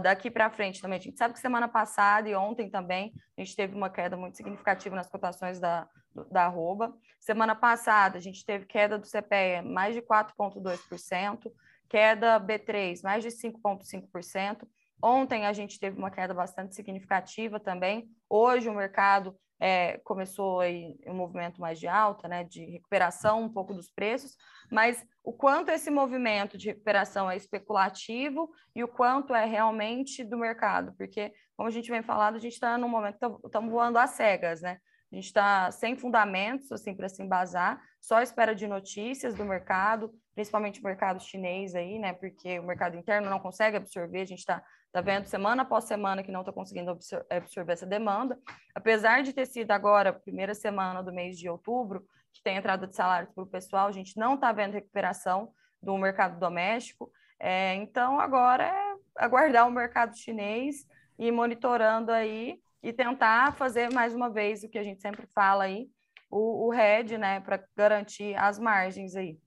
daqui 0.00 0.30
para 0.30 0.50
frente 0.50 0.80
também. 0.80 0.98
A 0.98 1.02
gente 1.02 1.18
sabe 1.18 1.34
que 1.34 1.40
semana 1.40 1.66
passada 1.66 2.28
e 2.28 2.34
ontem 2.34 2.70
também 2.70 3.12
a 3.36 3.42
gente 3.42 3.56
teve 3.56 3.74
uma 3.74 3.90
queda 3.90 4.16
muito 4.16 4.36
significativa 4.36 4.94
nas 4.94 5.08
cotações 5.08 5.58
da, 5.58 5.88
da 6.30 6.44
arroba. 6.44 6.94
Semana 7.20 7.54
passada 7.54 8.18
a 8.18 8.20
gente 8.20 8.44
teve 8.44 8.66
queda 8.66 8.98
do 8.98 9.06
CPE 9.06 9.62
mais 9.64 9.94
de 9.94 10.02
4,2%, 10.02 11.52
queda 11.88 12.40
B3 12.40 13.02
mais 13.02 13.22
de 13.22 13.30
5,5%. 13.30 14.66
Ontem 15.02 15.46
a 15.46 15.52
gente 15.52 15.80
teve 15.80 15.98
uma 15.98 16.10
queda 16.10 16.32
bastante 16.32 16.74
significativa 16.74 17.58
também. 17.58 18.08
Hoje 18.28 18.68
o 18.68 18.74
mercado 18.74 19.36
é, 19.62 19.98
começou 19.98 20.58
aí 20.58 20.96
um 21.06 21.14
movimento 21.14 21.60
mais 21.60 21.78
de 21.78 21.86
alta, 21.86 22.26
né, 22.26 22.42
de 22.42 22.64
recuperação 22.64 23.42
um 23.42 23.48
pouco 23.48 23.72
dos 23.72 23.88
preços, 23.88 24.36
mas 24.68 25.06
o 25.22 25.32
quanto 25.32 25.70
esse 25.70 25.88
movimento 25.88 26.58
de 26.58 26.66
recuperação 26.70 27.30
é 27.30 27.36
especulativo 27.36 28.50
e 28.74 28.82
o 28.82 28.88
quanto 28.88 29.32
é 29.32 29.44
realmente 29.44 30.24
do 30.24 30.36
mercado, 30.36 30.92
porque, 30.98 31.32
como 31.56 31.68
a 31.68 31.72
gente 31.72 31.88
vem 31.88 32.02
falando, 32.02 32.34
a 32.34 32.40
gente 32.40 32.54
está 32.54 32.76
num 32.76 32.88
momento 32.88 33.40
estamos 33.44 33.70
voando 33.70 33.98
às 33.98 34.10
cegas, 34.10 34.62
né? 34.62 34.78
A 35.12 35.14
gente 35.14 35.26
está 35.26 35.70
sem 35.70 35.94
fundamentos 35.94 36.72
assim 36.72 36.94
para 36.94 37.06
se 37.06 37.22
embasar, 37.22 37.78
só 38.00 38.22
espera 38.22 38.54
de 38.54 38.66
notícias 38.66 39.34
do 39.34 39.44
mercado, 39.44 40.10
principalmente 40.34 40.80
o 40.80 40.84
mercado 40.84 41.22
chinês 41.22 41.74
aí, 41.74 41.98
né? 41.98 42.14
Porque 42.14 42.58
o 42.58 42.62
mercado 42.62 42.96
interno 42.96 43.28
não 43.28 43.38
consegue 43.38 43.76
absorver, 43.76 44.22
a 44.22 44.24
gente 44.24 44.38
está 44.38 44.64
tá 44.90 45.02
vendo 45.02 45.26
semana 45.26 45.62
após 45.62 45.84
semana 45.84 46.22
que 46.22 46.32
não 46.32 46.40
está 46.40 46.50
conseguindo 46.50 46.98
absorver 47.28 47.72
essa 47.74 47.84
demanda. 47.84 48.38
Apesar 48.74 49.22
de 49.22 49.34
ter 49.34 49.44
sido 49.44 49.70
agora 49.70 50.10
a 50.10 50.14
primeira 50.14 50.54
semana 50.54 51.02
do 51.02 51.12
mês 51.12 51.38
de 51.38 51.46
outubro, 51.46 52.06
que 52.32 52.42
tem 52.42 52.56
entrada 52.56 52.86
de 52.86 52.96
salários 52.96 53.30
para 53.34 53.44
o 53.44 53.46
pessoal, 53.46 53.88
a 53.88 53.92
gente 53.92 54.16
não 54.16 54.36
está 54.36 54.50
vendo 54.50 54.72
recuperação 54.72 55.52
do 55.82 55.98
mercado 55.98 56.40
doméstico. 56.40 57.12
É, 57.38 57.74
então, 57.74 58.18
agora 58.18 58.64
é 58.64 58.94
aguardar 59.16 59.68
o 59.68 59.70
mercado 59.70 60.16
chinês 60.16 60.86
e 61.18 61.30
monitorando 61.30 62.10
aí 62.10 62.61
e 62.82 62.92
tentar 62.92 63.54
fazer 63.54 63.92
mais 63.92 64.14
uma 64.14 64.28
vez 64.28 64.62
o 64.62 64.68
que 64.68 64.78
a 64.78 64.82
gente 64.82 65.00
sempre 65.00 65.26
fala 65.34 65.64
aí, 65.64 65.88
o, 66.30 66.66
o 66.66 66.70
RED, 66.70 67.18
né, 67.18 67.40
para 67.40 67.62
garantir 67.76 68.34
as 68.36 68.58
margens 68.58 69.14
aí. 69.14 69.38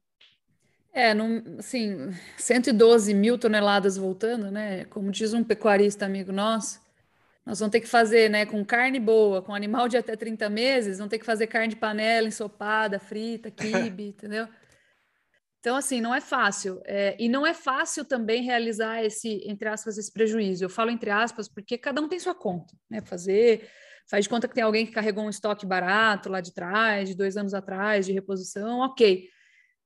É, 0.94 1.14
num, 1.14 1.58
assim, 1.60 2.10
112 2.38 3.14
mil 3.14 3.38
toneladas 3.38 3.98
voltando, 3.98 4.50
né? 4.50 4.86
Como 4.86 5.12
diz 5.12 5.34
um 5.34 5.44
pecuarista 5.44 6.06
amigo 6.06 6.32
nosso, 6.32 6.80
nós 7.46 7.60
vamos 7.60 7.74
ter 7.74 7.82
que 7.82 7.88
fazer, 7.88 8.30
né, 8.30 8.46
com 8.46 8.64
carne 8.64 9.00
boa, 9.00 9.42
com 9.42 9.54
animal 9.54 9.90
de 9.90 9.98
até 9.98 10.16
30 10.16 10.50
meses, 10.50 10.98
vamos 10.98 11.12
ter 11.12 11.20
que 11.20 11.26
fazer 11.26 11.48
carne 11.48 11.68
de 11.68 11.76
panela, 11.76 12.28
ensopada, 12.28 12.98
frita, 12.98 13.52
quibe, 13.52 14.08
entendeu? 14.08 14.48
Então, 15.66 15.78
assim, 15.78 16.00
não 16.00 16.14
é 16.14 16.22
fácil. 16.22 16.80
É, 16.86 17.16
e 17.18 17.28
não 17.28 17.44
é 17.44 17.52
fácil 17.52 18.06
também 18.06 18.44
realizar 18.44 19.04
esse, 19.04 19.42
entre 19.50 19.68
aspas, 19.68 19.98
esse 19.98 20.14
prejuízo. 20.14 20.64
Eu 20.64 20.70
falo 20.70 20.92
entre 20.92 21.10
aspas 21.10 21.48
porque 21.48 21.76
cada 21.76 22.00
um 22.00 22.08
tem 22.08 22.20
sua 22.20 22.36
conta, 22.36 22.78
né? 22.88 23.02
Fazer, 23.02 23.68
faz 24.08 24.26
de 24.26 24.30
conta 24.30 24.48
que 24.48 24.54
tem 24.54 24.64
alguém 24.64 24.86
que 24.86 24.92
carregou 24.92 25.24
um 25.24 25.30
estoque 25.30 25.66
barato 25.66 26.30
lá 26.30 26.40
de 26.40 26.54
trás, 26.54 27.10
de 27.10 27.16
dois 27.16 27.36
anos 27.36 27.56
atrás, 27.56 28.06
de 28.06 28.14
reposição, 28.14 28.82
ok. 28.82 29.28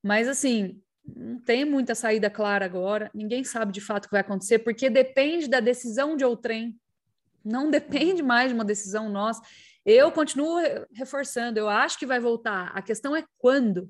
Mas, 0.03 0.27
assim, 0.27 0.81
não 1.15 1.39
tem 1.39 1.63
muita 1.63 1.95
saída 1.95 2.29
clara 2.29 2.65
agora, 2.65 3.09
ninguém 3.13 3.45
sabe 3.45 3.71
de 3.71 3.79
fato 3.79 4.03
o 4.03 4.07
que 4.09 4.15
vai 4.15 4.21
acontecer, 4.21 4.59
porque 4.59 4.89
depende 4.89 5.47
da 5.47 5.61
decisão 5.61 6.17
de 6.17 6.25
outrem, 6.25 6.77
não 7.41 7.71
depende 7.71 8.21
mais 8.21 8.49
de 8.49 8.53
uma 8.53 8.65
decisão 8.65 9.07
nossa. 9.07 9.41
Eu 9.85 10.11
continuo 10.11 10.57
reforçando, 10.91 11.57
eu 11.57 11.69
acho 11.69 11.97
que 11.97 12.05
vai 12.05 12.19
voltar, 12.19 12.69
a 12.75 12.81
questão 12.81 13.15
é 13.15 13.23
quando. 13.37 13.89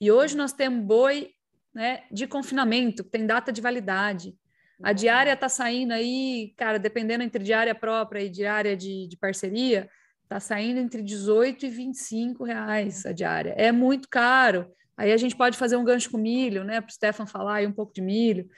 E 0.00 0.10
hoje 0.10 0.36
nós 0.36 0.52
temos 0.52 0.84
boi 0.84 1.30
né, 1.74 2.04
de 2.10 2.26
confinamento, 2.26 3.04
tem 3.04 3.26
data 3.26 3.52
de 3.52 3.60
validade. 3.60 4.34
A 4.82 4.92
diária 4.92 5.32
está 5.34 5.48
saindo 5.48 5.92
aí, 5.92 6.54
cara, 6.56 6.78
dependendo 6.78 7.22
entre 7.22 7.44
diária 7.44 7.74
própria 7.74 8.22
e 8.22 8.30
diária 8.30 8.74
de, 8.76 9.06
de 9.06 9.16
parceria, 9.16 9.90
está 10.22 10.40
saindo 10.40 10.80
entre 10.80 11.02
18 11.02 11.66
e 11.66 11.68
25 11.68 12.44
reais 12.44 13.04
a 13.04 13.12
diária. 13.12 13.54
É 13.58 13.70
muito 13.70 14.08
caro. 14.08 14.72
Aí 14.96 15.12
a 15.12 15.16
gente 15.16 15.36
pode 15.36 15.58
fazer 15.58 15.76
um 15.76 15.84
gancho 15.84 16.10
com 16.10 16.18
milho, 16.18 16.64
né? 16.64 16.80
Para 16.80 16.88
o 16.88 16.92
Stefan 16.92 17.26
falar 17.26 17.56
aí 17.56 17.66
um 17.66 17.72
pouco 17.72 17.92
de 17.92 18.00
milho. 18.00 18.48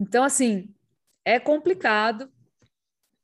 Então, 0.00 0.24
assim, 0.24 0.72
é 1.24 1.38
complicado. 1.38 2.30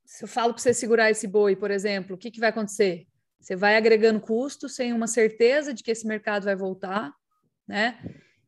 Se 0.05 0.25
eu 0.25 0.29
falo 0.29 0.53
para 0.53 0.63
você 0.63 0.75
segurar 0.75 1.11
esse 1.11 1.27
boi, 1.27 1.57
por 1.57 1.71
exemplo, 1.71 2.15
o 2.17 2.19
que, 2.19 2.31
que 2.31 2.41
vai 2.41 2.51
acontecer? 2.51 3.07
Você 3.41 3.55
vai 3.55 3.77
agregando 3.77 4.21
custo 4.21 4.69
sem 4.69 4.93
uma 4.93 5.07
certeza 5.07 5.73
de 5.73 5.83
que 5.83 5.91
esse 5.91 6.07
mercado 6.07 6.45
vai 6.45 6.57
voltar, 6.57 7.13
né? 7.69 7.99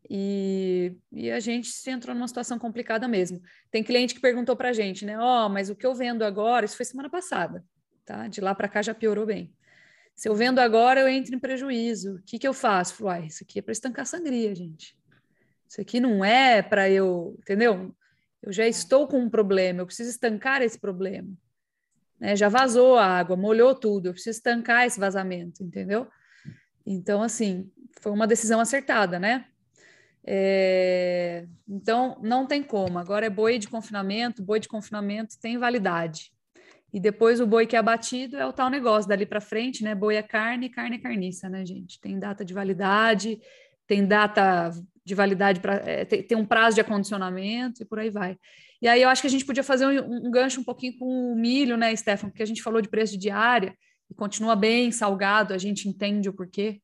E, 0.08 0.96
e, 1.12 1.30
a 1.30 1.38
gente 1.38 1.70
entrou 1.88 2.14
numa 2.14 2.26
situação 2.26 2.58
complicada 2.58 3.06
mesmo. 3.06 3.40
Tem 3.70 3.84
cliente 3.84 4.14
que 4.14 4.20
perguntou 4.20 4.56
para 4.56 4.70
a 4.70 4.72
gente, 4.72 5.04
né? 5.04 5.16
Ó, 5.16 5.46
oh, 5.46 5.48
mas 5.48 5.70
o 5.70 5.76
que 5.76 5.86
eu 5.86 5.94
vendo 5.94 6.24
agora, 6.24 6.64
isso 6.64 6.76
foi 6.76 6.84
semana 6.84 7.08
passada, 7.08 7.64
tá? 8.04 8.26
De 8.26 8.40
lá 8.40 8.52
para 8.52 8.68
cá 8.68 8.82
já 8.82 8.92
piorou 8.92 9.24
bem. 9.24 9.54
Se 10.16 10.28
eu 10.28 10.34
vendo 10.34 10.58
agora, 10.58 11.00
eu 11.00 11.08
entro 11.08 11.34
em 11.34 11.38
prejuízo. 11.38 12.16
O 12.16 12.22
que, 12.22 12.38
que 12.38 12.48
eu 12.48 12.52
faço? 12.52 12.94
Falo, 12.94 13.10
ah, 13.10 13.20
isso 13.20 13.44
aqui 13.44 13.60
é 13.60 13.62
para 13.62 13.72
estancar 13.72 14.04
sangria, 14.04 14.52
gente. 14.54 14.98
Isso 15.68 15.80
aqui 15.80 16.00
não 16.00 16.24
é 16.24 16.60
para 16.60 16.90
eu, 16.90 17.36
entendeu? 17.38 17.94
Eu 18.42 18.52
já 18.52 18.66
estou 18.66 19.06
com 19.06 19.18
um 19.20 19.30
problema, 19.30 19.80
eu 19.80 19.86
preciso 19.86 20.10
estancar 20.10 20.60
esse 20.60 20.78
problema. 20.78 21.30
Né? 22.18 22.34
Já 22.34 22.48
vazou 22.48 22.98
a 22.98 23.06
água, 23.06 23.36
molhou 23.36 23.74
tudo, 23.74 24.06
eu 24.06 24.12
preciso 24.12 24.36
estancar 24.36 24.84
esse 24.84 24.98
vazamento, 24.98 25.62
entendeu? 25.62 26.08
Então, 26.86 27.22
assim, 27.22 27.70
foi 28.00 28.12
uma 28.12 28.26
decisão 28.26 28.60
acertada, 28.60 29.18
né? 29.18 29.46
É... 30.24 31.46
Então, 31.68 32.18
não 32.22 32.46
tem 32.46 32.62
como. 32.62 32.98
Agora 32.98 33.26
é 33.26 33.30
boi 33.30 33.58
de 33.58 33.68
confinamento, 33.68 34.42
boi 34.42 34.60
de 34.60 34.68
confinamento 34.68 35.38
tem 35.40 35.58
validade. 35.58 36.32
E 36.92 36.98
depois 36.98 37.40
o 37.40 37.46
boi 37.46 37.66
que 37.66 37.76
é 37.76 37.78
abatido 37.78 38.36
é 38.36 38.44
o 38.44 38.52
tal 38.52 38.68
negócio 38.68 39.08
dali 39.08 39.24
para 39.24 39.40
frente, 39.40 39.84
né? 39.84 39.94
Boi 39.94 40.16
é 40.16 40.22
carne, 40.22 40.68
carne 40.68 40.96
é 40.96 40.98
carniça, 40.98 41.48
né, 41.48 41.64
gente? 41.64 42.00
Tem 42.00 42.18
data 42.18 42.44
de 42.44 42.52
validade, 42.52 43.40
tem 43.86 44.06
data 44.06 44.70
de 45.04 45.14
validade 45.14 45.60
para 45.60 45.74
é, 45.76 46.04
tem, 46.04 46.22
tem, 46.22 46.36
um 46.36 46.44
prazo 46.44 46.74
de 46.74 46.80
acondicionamento 46.80 47.82
e 47.82 47.86
por 47.86 47.98
aí 47.98 48.10
vai. 48.10 48.36
E 48.82 48.88
aí 48.88 49.02
eu 49.02 49.08
acho 49.08 49.22
que 49.22 49.28
a 49.28 49.30
gente 49.30 49.44
podia 49.44 49.62
fazer 49.62 49.86
um, 49.86 50.26
um 50.26 50.30
gancho 50.30 50.60
um 50.60 50.64
pouquinho 50.64 50.98
com 50.98 51.32
o 51.32 51.36
milho, 51.36 51.76
né, 51.76 51.94
Stefan? 51.94 52.28
Porque 52.28 52.42
a 52.42 52.46
gente 52.46 52.62
falou 52.62 52.80
de 52.80 52.88
preço 52.88 53.12
de 53.12 53.18
diária 53.18 53.76
e 54.10 54.14
continua 54.14 54.56
bem 54.56 54.90
salgado, 54.90 55.54
a 55.54 55.58
gente 55.58 55.88
entende 55.88 56.28
o 56.28 56.32
porquê. 56.32 56.80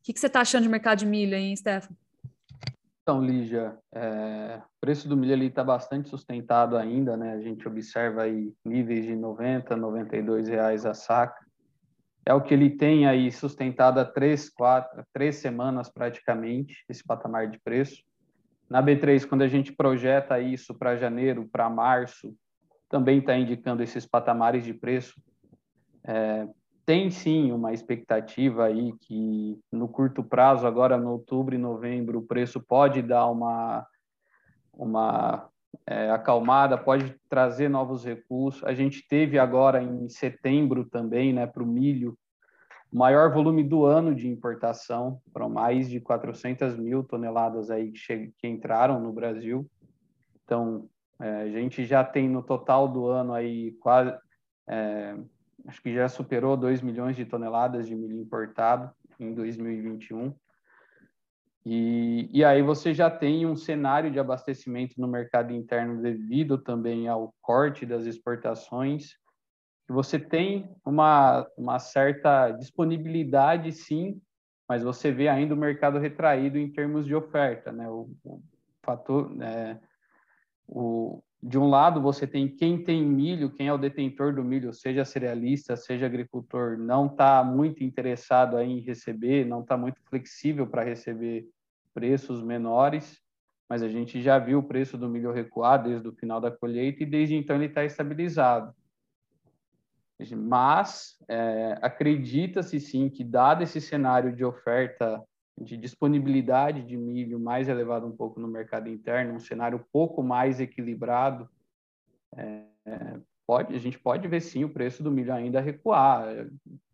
O 0.00 0.02
que, 0.02 0.12
que 0.14 0.20
você 0.20 0.26
está 0.26 0.40
achando 0.40 0.62
de 0.62 0.68
mercado 0.68 1.00
de 1.00 1.06
milho 1.06 1.36
aí, 1.36 1.54
Stefan? 1.56 1.94
Então, 3.02 3.22
Lígia, 3.22 3.76
é, 3.92 4.60
o 4.64 4.80
preço 4.80 5.08
do 5.08 5.16
milho 5.16 5.42
está 5.42 5.64
bastante 5.64 6.08
sustentado 6.08 6.76
ainda, 6.76 7.16
né? 7.16 7.34
A 7.34 7.40
gente 7.40 7.66
observa 7.66 8.22
aí 8.22 8.54
níveis 8.64 9.04
de 9.04 9.16
90, 9.16 9.76
92 9.76 10.48
reais 10.48 10.86
a 10.86 10.94
saca. 10.94 11.44
É 12.24 12.32
o 12.32 12.40
que 12.40 12.54
ele 12.54 12.70
tem 12.70 13.06
aí 13.06 13.32
sustentado 13.32 13.98
há 13.98 14.04
três, 14.04 14.48
quatro, 14.48 15.02
três 15.12 15.36
semanas 15.36 15.88
praticamente, 15.88 16.84
esse 16.88 17.02
patamar 17.02 17.48
de 17.48 17.58
preço. 17.58 18.02
Na 18.68 18.82
B3, 18.82 19.26
quando 19.26 19.42
a 19.42 19.48
gente 19.48 19.72
projeta 19.72 20.38
isso 20.38 20.72
para 20.74 20.96
janeiro, 20.96 21.48
para 21.50 21.68
março, 21.68 22.32
também 22.88 23.18
está 23.18 23.36
indicando 23.36 23.82
esses 23.82 24.06
patamares 24.06 24.64
de 24.64 24.72
preço. 24.72 25.20
É, 26.04 26.46
tem 26.84 27.10
sim 27.10 27.52
uma 27.52 27.72
expectativa 27.72 28.64
aí 28.64 28.92
que 29.00 29.58
no 29.70 29.88
curto 29.88 30.22
prazo, 30.22 30.66
agora 30.66 30.96
no 30.96 31.12
outubro 31.12 31.54
e 31.54 31.58
novembro, 31.58 32.18
o 32.18 32.26
preço 32.26 32.60
pode 32.60 33.02
dar 33.02 33.26
uma, 33.26 33.86
uma 34.72 35.48
é, 35.86 36.10
acalmada, 36.10 36.76
pode 36.76 37.14
trazer 37.28 37.68
novos 37.68 38.04
recursos. 38.04 38.64
A 38.64 38.74
gente 38.74 39.06
teve 39.06 39.38
agora 39.38 39.82
em 39.82 40.08
setembro 40.08 40.84
também, 40.84 41.32
né, 41.32 41.46
para 41.46 41.62
o 41.62 41.66
milho, 41.66 42.16
o 42.92 42.98
maior 42.98 43.32
volume 43.32 43.62
do 43.62 43.84
ano 43.84 44.14
de 44.14 44.28
importação, 44.28 45.20
foram 45.32 45.48
mais 45.48 45.88
de 45.88 46.00
400 46.00 46.76
mil 46.76 47.04
toneladas 47.04 47.70
aí 47.70 47.92
que, 47.92 48.32
que 48.36 48.48
entraram 48.48 48.98
no 48.98 49.12
Brasil. 49.12 49.64
Então, 50.44 50.88
é, 51.20 51.42
a 51.42 51.48
gente 51.48 51.84
já 51.84 52.02
tem 52.02 52.28
no 52.28 52.42
total 52.42 52.88
do 52.88 53.06
ano 53.06 53.32
aí 53.32 53.72
quase 53.80 54.12
é, 54.68 55.16
acho 55.66 55.82
que 55.82 55.94
já 55.94 56.08
superou 56.08 56.56
2 56.56 56.82
milhões 56.82 57.16
de 57.16 57.24
toneladas 57.24 57.86
de 57.86 57.94
milho 57.94 58.20
importado 58.20 58.90
em 59.18 59.34
2021. 59.34 60.34
E, 61.64 62.28
e 62.32 62.44
aí 62.44 62.62
você 62.62 62.94
já 62.94 63.10
tem 63.10 63.46
um 63.46 63.54
cenário 63.54 64.10
de 64.10 64.18
abastecimento 64.18 64.94
no 64.98 65.06
mercado 65.06 65.52
interno 65.52 66.00
devido 66.00 66.56
também 66.56 67.06
ao 67.06 67.34
corte 67.42 67.84
das 67.84 68.06
exportações. 68.06 69.16
Você 69.88 70.18
tem 70.18 70.74
uma, 70.84 71.46
uma 71.56 71.78
certa 71.78 72.50
disponibilidade, 72.52 73.72
sim, 73.72 74.20
mas 74.68 74.82
você 74.82 75.10
vê 75.10 75.28
ainda 75.28 75.54
o 75.54 75.58
mercado 75.58 75.98
retraído 75.98 76.56
em 76.56 76.70
termos 76.70 77.04
de 77.04 77.14
oferta, 77.14 77.72
né? 77.72 77.88
O, 77.88 78.08
o 78.24 78.40
fator, 78.82 79.30
é, 79.42 79.78
o, 80.66 81.22
de 81.42 81.58
um 81.58 81.68
lado 81.68 82.02
você 82.02 82.26
tem 82.26 82.48
quem 82.48 82.84
tem 82.84 83.02
milho, 83.02 83.50
quem 83.50 83.68
é 83.68 83.72
o 83.72 83.78
detentor 83.78 84.34
do 84.34 84.44
milho, 84.44 84.72
seja 84.72 85.04
cerealista, 85.04 85.74
seja 85.74 86.06
agricultor, 86.06 86.76
não 86.76 87.06
está 87.06 87.42
muito 87.42 87.82
interessado 87.82 88.58
em 88.60 88.80
receber, 88.80 89.46
não 89.46 89.62
está 89.62 89.76
muito 89.76 90.00
flexível 90.04 90.66
para 90.66 90.84
receber 90.84 91.48
preços 91.94 92.42
menores, 92.42 93.20
mas 93.68 93.82
a 93.82 93.88
gente 93.88 94.20
já 94.20 94.38
viu 94.38 94.58
o 94.58 94.62
preço 94.62 94.98
do 94.98 95.08
milho 95.08 95.32
recuar 95.32 95.82
desde 95.82 96.06
o 96.06 96.12
final 96.12 96.40
da 96.40 96.50
colheita 96.50 97.02
e 97.02 97.06
desde 97.06 97.34
então 97.34 97.56
ele 97.56 97.66
está 97.66 97.84
estabilizado. 97.84 98.74
Mas 100.36 101.16
é, 101.26 101.78
acredita-se 101.80 102.78
sim 102.78 103.08
que, 103.08 103.24
dado 103.24 103.62
esse 103.62 103.80
cenário 103.80 104.36
de 104.36 104.44
oferta 104.44 105.22
de 105.60 105.76
disponibilidade 105.76 106.82
de 106.82 106.96
milho 106.96 107.38
mais 107.38 107.68
elevado 107.68 108.06
um 108.06 108.16
pouco 108.16 108.40
no 108.40 108.48
mercado 108.48 108.88
interno, 108.88 109.34
um 109.34 109.40
cenário 109.40 109.78
um 109.78 109.84
pouco 109.92 110.22
mais 110.22 110.60
equilibrado, 110.60 111.48
é, 112.36 112.64
pode, 113.46 113.74
a 113.74 113.78
gente 113.78 113.98
pode 113.98 114.26
ver 114.28 114.40
sim 114.40 114.64
o 114.64 114.72
preço 114.72 115.02
do 115.02 115.10
milho 115.10 115.32
ainda 115.32 115.60
recuar, 115.60 116.46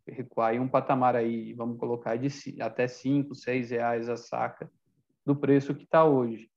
recuar 0.09 0.55
em 0.55 0.61
um 0.61 0.69
patamar 0.69 1.15
aí, 1.15 1.53
vamos 1.53 1.79
colocar 1.79 2.17
de 2.17 2.29
até 2.61 2.89
cinco, 2.89 3.35
seis 3.35 3.71
reais 3.71 4.09
a 4.09 4.17
saca 4.17 4.71
do 5.25 5.35
preço 5.35 5.75
que 5.75 5.85
está 5.85 6.05
hoje. 6.05 6.49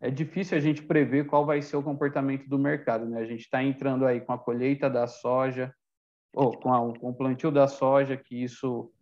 É 0.00 0.10
difícil 0.10 0.58
a 0.58 0.60
gente 0.60 0.82
prever 0.82 1.26
qual 1.26 1.46
vai 1.46 1.62
ser 1.62 1.76
o 1.76 1.82
comportamento 1.82 2.48
do 2.48 2.58
mercado, 2.58 3.06
né? 3.06 3.20
A 3.20 3.24
gente 3.24 3.40
está 3.40 3.62
entrando 3.62 4.04
aí 4.04 4.20
com 4.20 4.32
a 4.32 4.38
colheita 4.38 4.90
da 4.90 5.06
soja, 5.06 5.74
ou 6.34 6.56
com, 6.56 6.74
a, 6.74 6.98
com 6.98 7.10
o 7.10 7.14
plantio 7.14 7.50
da 7.50 7.66
soja, 7.66 8.16
que 8.16 8.42
isso 8.42 8.92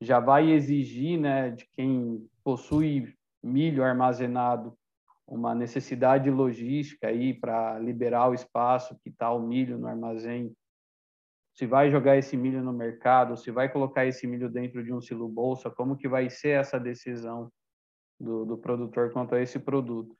já 0.00 0.20
vai 0.20 0.50
exigir 0.50 1.18
né, 1.18 1.50
de 1.50 1.66
quem 1.72 2.26
possui 2.44 3.14
milho 3.42 3.82
armazenado 3.82 4.76
uma 5.26 5.54
necessidade 5.54 6.30
logística 6.30 7.08
aí 7.08 7.34
para 7.34 7.78
liberar 7.78 8.30
o 8.30 8.34
espaço 8.34 8.98
que 9.02 9.10
está 9.10 9.30
o 9.30 9.40
milho 9.40 9.76
no 9.76 9.86
armazém. 9.86 10.54
Se 11.54 11.66
vai 11.66 11.90
jogar 11.90 12.16
esse 12.16 12.36
milho 12.36 12.62
no 12.62 12.72
mercado, 12.72 13.36
se 13.36 13.50
vai 13.50 13.68
colocar 13.70 14.06
esse 14.06 14.26
milho 14.26 14.48
dentro 14.48 14.82
de 14.82 14.92
um 14.92 15.00
silo 15.00 15.28
bolsa, 15.28 15.68
como 15.68 15.96
que 15.96 16.08
vai 16.08 16.30
ser 16.30 16.60
essa 16.60 16.78
decisão 16.78 17.52
do, 18.18 18.46
do 18.46 18.56
produtor 18.56 19.12
quanto 19.12 19.34
a 19.34 19.40
esse 19.42 19.58
produto? 19.58 20.16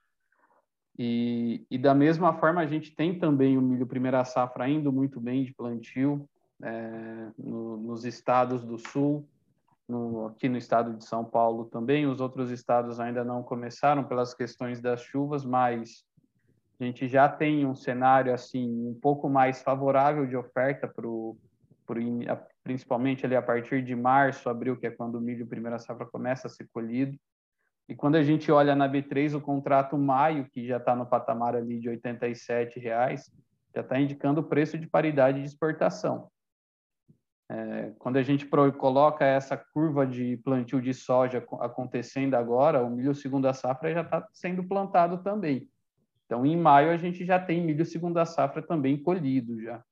E, 0.97 1.65
e, 1.71 1.77
da 1.77 1.95
mesma 1.95 2.33
forma 2.33 2.59
a 2.61 2.65
gente 2.65 2.93
tem 2.93 3.17
também 3.17 3.57
o 3.57 3.61
milho 3.61 3.87
primeira 3.87 4.23
safra 4.25 4.67
indo 4.67 4.91
muito 4.91 5.19
bem 5.19 5.45
de 5.45 5.53
plantio 5.53 6.29
é, 6.61 7.31
no, 7.37 7.77
nos 7.77 8.03
estados 8.03 8.65
do 8.65 8.77
sul, 8.77 9.25
no, 9.89 10.27
aqui 10.27 10.47
no 10.47 10.57
estado 10.57 10.95
de 10.95 11.03
São 11.03 11.25
Paulo 11.25 11.65
também. 11.65 12.05
Os 12.05 12.21
outros 12.21 12.51
estados 12.51 12.99
ainda 12.99 13.23
não 13.23 13.41
começaram 13.41 14.03
pelas 14.03 14.33
questões 14.33 14.79
das 14.79 15.01
chuvas, 15.01 15.43
mas 15.43 16.05
a 16.79 16.83
gente 16.85 17.07
já 17.07 17.27
tem 17.27 17.65
um 17.65 17.75
cenário 17.75 18.33
assim 18.33 18.87
um 18.87 18.97
pouco 19.01 19.27
mais 19.27 19.61
favorável 19.61 20.25
de 20.27 20.37
oferta 20.37 20.87
para 20.87 21.07
o 21.07 21.35
principalmente 22.63 23.25
ali 23.25 23.35
a 23.35 23.41
partir 23.41 23.83
de 23.83 23.95
março, 23.95 24.47
abril, 24.47 24.77
que 24.77 24.85
é 24.85 24.91
quando 24.91 25.15
o 25.15 25.21
milho 25.21 25.47
primeira 25.47 25.79
safra 25.79 26.05
começa 26.05 26.45
a 26.45 26.49
ser 26.49 26.69
colhido. 26.71 27.17
E 27.87 27.95
quando 27.95 28.13
a 28.13 28.21
gente 28.21 28.51
olha 28.51 28.75
na 28.75 28.87
B3 28.87 29.35
o 29.35 29.41
contrato 29.41 29.97
maio, 29.97 30.47
que 30.51 30.67
já 30.67 30.77
está 30.77 30.95
no 30.95 31.07
patamar 31.07 31.55
ali 31.55 31.79
de 31.79 31.89
87 31.89 32.79
reais, 32.79 33.33
já 33.73 33.81
está 33.81 33.99
indicando 33.99 34.41
o 34.41 34.43
preço 34.43 34.77
de 34.77 34.85
paridade 34.85 35.39
de 35.39 35.47
exportação. 35.47 36.29
É, 37.51 37.93
quando 37.97 38.17
a 38.17 38.21
gente 38.21 38.45
coloca 38.45 39.25
essa 39.25 39.57
curva 39.57 40.05
de 40.05 40.37
plantio 40.37 40.79
de 40.79 40.93
soja 40.93 41.43
acontecendo 41.59 42.35
agora, 42.35 42.83
o 42.83 42.89
milho 42.89 43.15
segunda 43.15 43.53
safra 43.53 43.91
já 43.91 44.01
está 44.01 44.27
sendo 44.31 44.63
plantado 44.63 45.23
também. 45.23 45.67
Então, 46.25 46.45
em 46.45 46.55
maio, 46.55 46.91
a 46.91 46.97
gente 46.97 47.25
já 47.25 47.39
tem 47.39 47.65
milho 47.65 47.83
segunda 47.83 48.23
safra 48.23 48.61
também 48.61 49.01
colhido 49.01 49.59
já. 49.59 49.83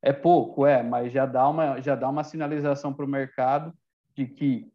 É 0.00 0.12
pouco, 0.12 0.64
é, 0.64 0.80
mas 0.80 1.12
já 1.12 1.26
dá 1.26 1.48
uma, 1.48 1.80
já 1.80 1.96
dá 1.96 2.08
uma 2.08 2.22
sinalização 2.22 2.94
para 2.94 3.04
o 3.04 3.08
mercado 3.08 3.74
de 4.14 4.26
que 4.26 4.72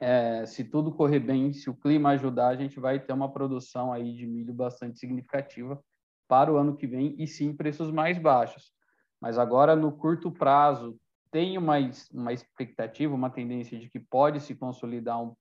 é, 0.00 0.44
se 0.44 0.64
tudo 0.64 0.90
correr 0.90 1.20
bem, 1.20 1.52
se 1.52 1.70
o 1.70 1.74
clima 1.74 2.10
ajudar, 2.10 2.48
a 2.48 2.56
gente 2.56 2.80
vai 2.80 2.98
ter 2.98 3.12
uma 3.12 3.32
produção 3.32 3.92
aí 3.92 4.12
de 4.12 4.26
milho 4.26 4.52
bastante 4.52 4.98
significativa 4.98 5.80
para 6.26 6.52
o 6.52 6.56
ano 6.56 6.76
que 6.76 6.88
vem 6.88 7.14
e 7.16 7.26
sim 7.28 7.54
preços 7.54 7.92
mais 7.92 8.18
baixos. 8.18 8.72
Mas 9.20 9.38
agora, 9.38 9.76
no 9.76 9.92
curto 9.92 10.32
prazo, 10.32 10.98
tem 11.32 11.56
uma, 11.56 11.76
uma 12.12 12.32
expectativa, 12.32 13.14
uma 13.14 13.30
tendência 13.30 13.78
de 13.78 13.88
que 13.88 13.98
pode 13.98 14.38
se 14.38 14.54
consolidar 14.54 15.20
um 15.20 15.34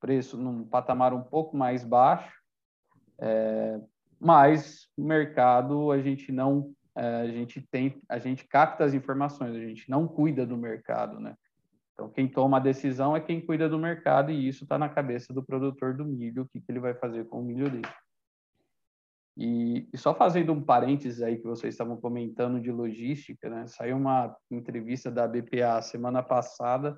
preço 0.00 0.38
num 0.38 0.64
patamar 0.64 1.12
um 1.12 1.22
pouco 1.22 1.56
mais 1.56 1.84
baixo, 1.84 2.32
é, 3.18 3.80
mas 4.20 4.88
o 4.96 5.02
mercado 5.02 5.90
a 5.90 6.00
gente 6.00 6.30
não 6.30 6.72
é, 6.96 7.22
a 7.22 7.26
gente 7.26 7.60
tem 7.60 8.00
a 8.08 8.18
gente 8.18 8.44
capta 8.44 8.84
as 8.84 8.94
informações, 8.94 9.56
a 9.56 9.60
gente 9.60 9.90
não 9.90 10.06
cuida 10.06 10.46
do 10.46 10.56
mercado, 10.56 11.18
né? 11.18 11.34
Então 11.92 12.08
quem 12.08 12.28
toma 12.28 12.58
a 12.58 12.60
decisão 12.60 13.16
é 13.16 13.20
quem 13.20 13.40
cuida 13.40 13.68
do 13.68 13.78
mercado 13.78 14.30
e 14.30 14.48
isso 14.48 14.62
está 14.64 14.78
na 14.78 14.88
cabeça 14.88 15.32
do 15.32 15.42
produtor 15.42 15.96
do 15.96 16.04
milho, 16.04 16.42
o 16.42 16.48
que, 16.48 16.60
que 16.60 16.70
ele 16.70 16.80
vai 16.80 16.94
fazer 16.94 17.24
com 17.24 17.40
o 17.40 17.44
milho 17.44 17.68
dele. 17.68 17.88
E, 19.36 19.88
e, 19.92 19.98
só 19.98 20.14
fazendo 20.14 20.52
um 20.52 20.62
parênteses 20.62 21.20
aí 21.20 21.36
que 21.36 21.46
vocês 21.46 21.74
estavam 21.74 21.96
comentando 21.96 22.60
de 22.60 22.70
logística, 22.70 23.48
né? 23.50 23.66
Saiu 23.66 23.96
uma 23.96 24.34
entrevista 24.50 25.10
da 25.10 25.26
BPA 25.26 25.82
semana 25.82 26.22
passada 26.22 26.96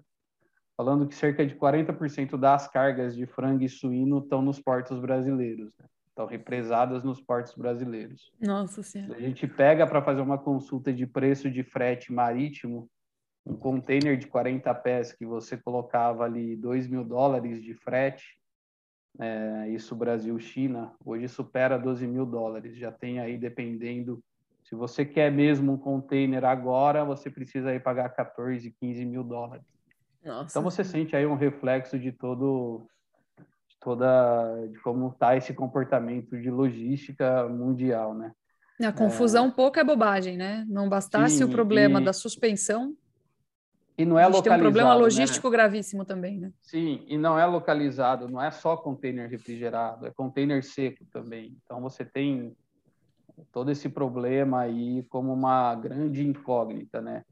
falando 0.77 1.09
que 1.09 1.14
cerca 1.14 1.46
de 1.46 1.55
40% 1.55 2.37
das 2.37 2.68
cargas 2.68 3.16
de 3.16 3.25
frango 3.27 3.64
e 3.64 3.68
suíno 3.68 4.18
estão 4.18 4.42
nos 4.42 4.61
portos 4.61 5.01
brasileiros, 5.01 5.72
né? 5.79 5.87
estão 6.09 6.27
represadas 6.27 7.03
nos 7.03 7.20
portos 7.20 7.55
brasileiros. 7.55 8.31
Nossa 8.40 8.83
Senhora. 8.83 9.16
A 9.16 9.20
gente 9.20 9.46
pega 9.46 9.87
para 9.87 10.03
fazer 10.03 10.20
uma 10.20 10.38
consulta 10.38 10.92
de 10.92 11.07
preço 11.07 11.51
de 11.51 11.62
frete 11.62 12.12
marítimo, 12.12 12.90
um 13.44 13.57
container 13.57 14.18
de 14.18 14.27
40 14.27 14.75
pés 14.77 15.12
que 15.12 15.25
você 15.25 15.57
colocava 15.57 16.25
ali 16.25 16.57
2 16.57 16.88
mil 16.88 17.05
dólares 17.05 17.62
de 17.62 17.75
frete, 17.75 18.25
é, 19.18 19.68
isso 19.70 19.94
Brasil-China, 19.94 20.92
hoje 21.05 21.29
supera 21.29 21.79
12 21.79 22.07
mil 22.07 22.26
dólares. 22.26 22.76
Já 22.76 22.92
tem 22.92 23.18
aí, 23.18 23.38
dependendo, 23.38 24.22
se 24.64 24.74
você 24.74 25.05
quer 25.05 25.31
mesmo 25.31 25.72
um 25.72 25.79
container 25.79 26.44
agora, 26.44 27.05
você 27.05 27.31
precisa 27.31 27.70
aí 27.70 27.79
pagar 27.79 28.09
14, 28.11 28.74
15 28.81 29.05
mil 29.05 29.22
dólares. 29.22 29.64
Nossa. 30.24 30.50
Então 30.50 30.62
você 30.62 30.83
sente 30.83 31.14
aí 31.14 31.24
um 31.24 31.37
reflexo 31.37 31.98
de 31.98 32.11
todo 32.11 32.87
de 33.68 33.76
toda 33.81 34.66
de 34.66 34.79
como 34.81 35.09
está 35.09 35.37
esse 35.37 35.55
comportamento 35.55 36.37
de 36.37 36.50
logística 36.50 37.48
mundial, 37.48 38.12
né? 38.12 38.33
A 38.85 38.92
confusão 38.92 39.46
é... 39.46 39.50
pouco 39.52 39.79
é 39.79 39.85
bobagem, 39.85 40.37
né? 40.37 40.64
Não 40.68 40.88
bastasse 40.88 41.38
Sim, 41.38 41.44
o 41.44 41.48
problema 41.48 42.00
e... 42.00 42.05
da 42.05 42.12
suspensão, 42.12 42.94
e 43.98 44.04
não 44.04 44.18
é 44.18 44.22
a 44.22 44.26
gente 44.26 44.37
localizado. 44.37 44.61
Tem 44.61 44.68
um 44.68 44.72
problema 44.72 44.94
né? 44.94 45.00
logístico 45.00 45.48
né? 45.48 45.56
gravíssimo 45.56 46.04
também, 46.04 46.38
né? 46.38 46.52
Sim, 46.62 47.04
e 47.06 47.16
não 47.16 47.38
é 47.38 47.46
localizado, 47.46 48.28
não 48.28 48.42
é 48.42 48.50
só 48.50 48.76
container 48.76 49.28
refrigerado, 49.28 50.06
é 50.06 50.11
container 50.11 50.62
seco 50.62 51.04
também. 51.06 51.56
Então 51.64 51.80
você 51.80 52.04
tem 52.04 52.54
todo 53.52 53.70
esse 53.70 53.88
problema 53.88 54.61
aí 54.61 55.02
como 55.09 55.32
uma 55.32 55.74
grande 55.74 56.26
incógnita, 56.26 57.00
né? 57.00 57.24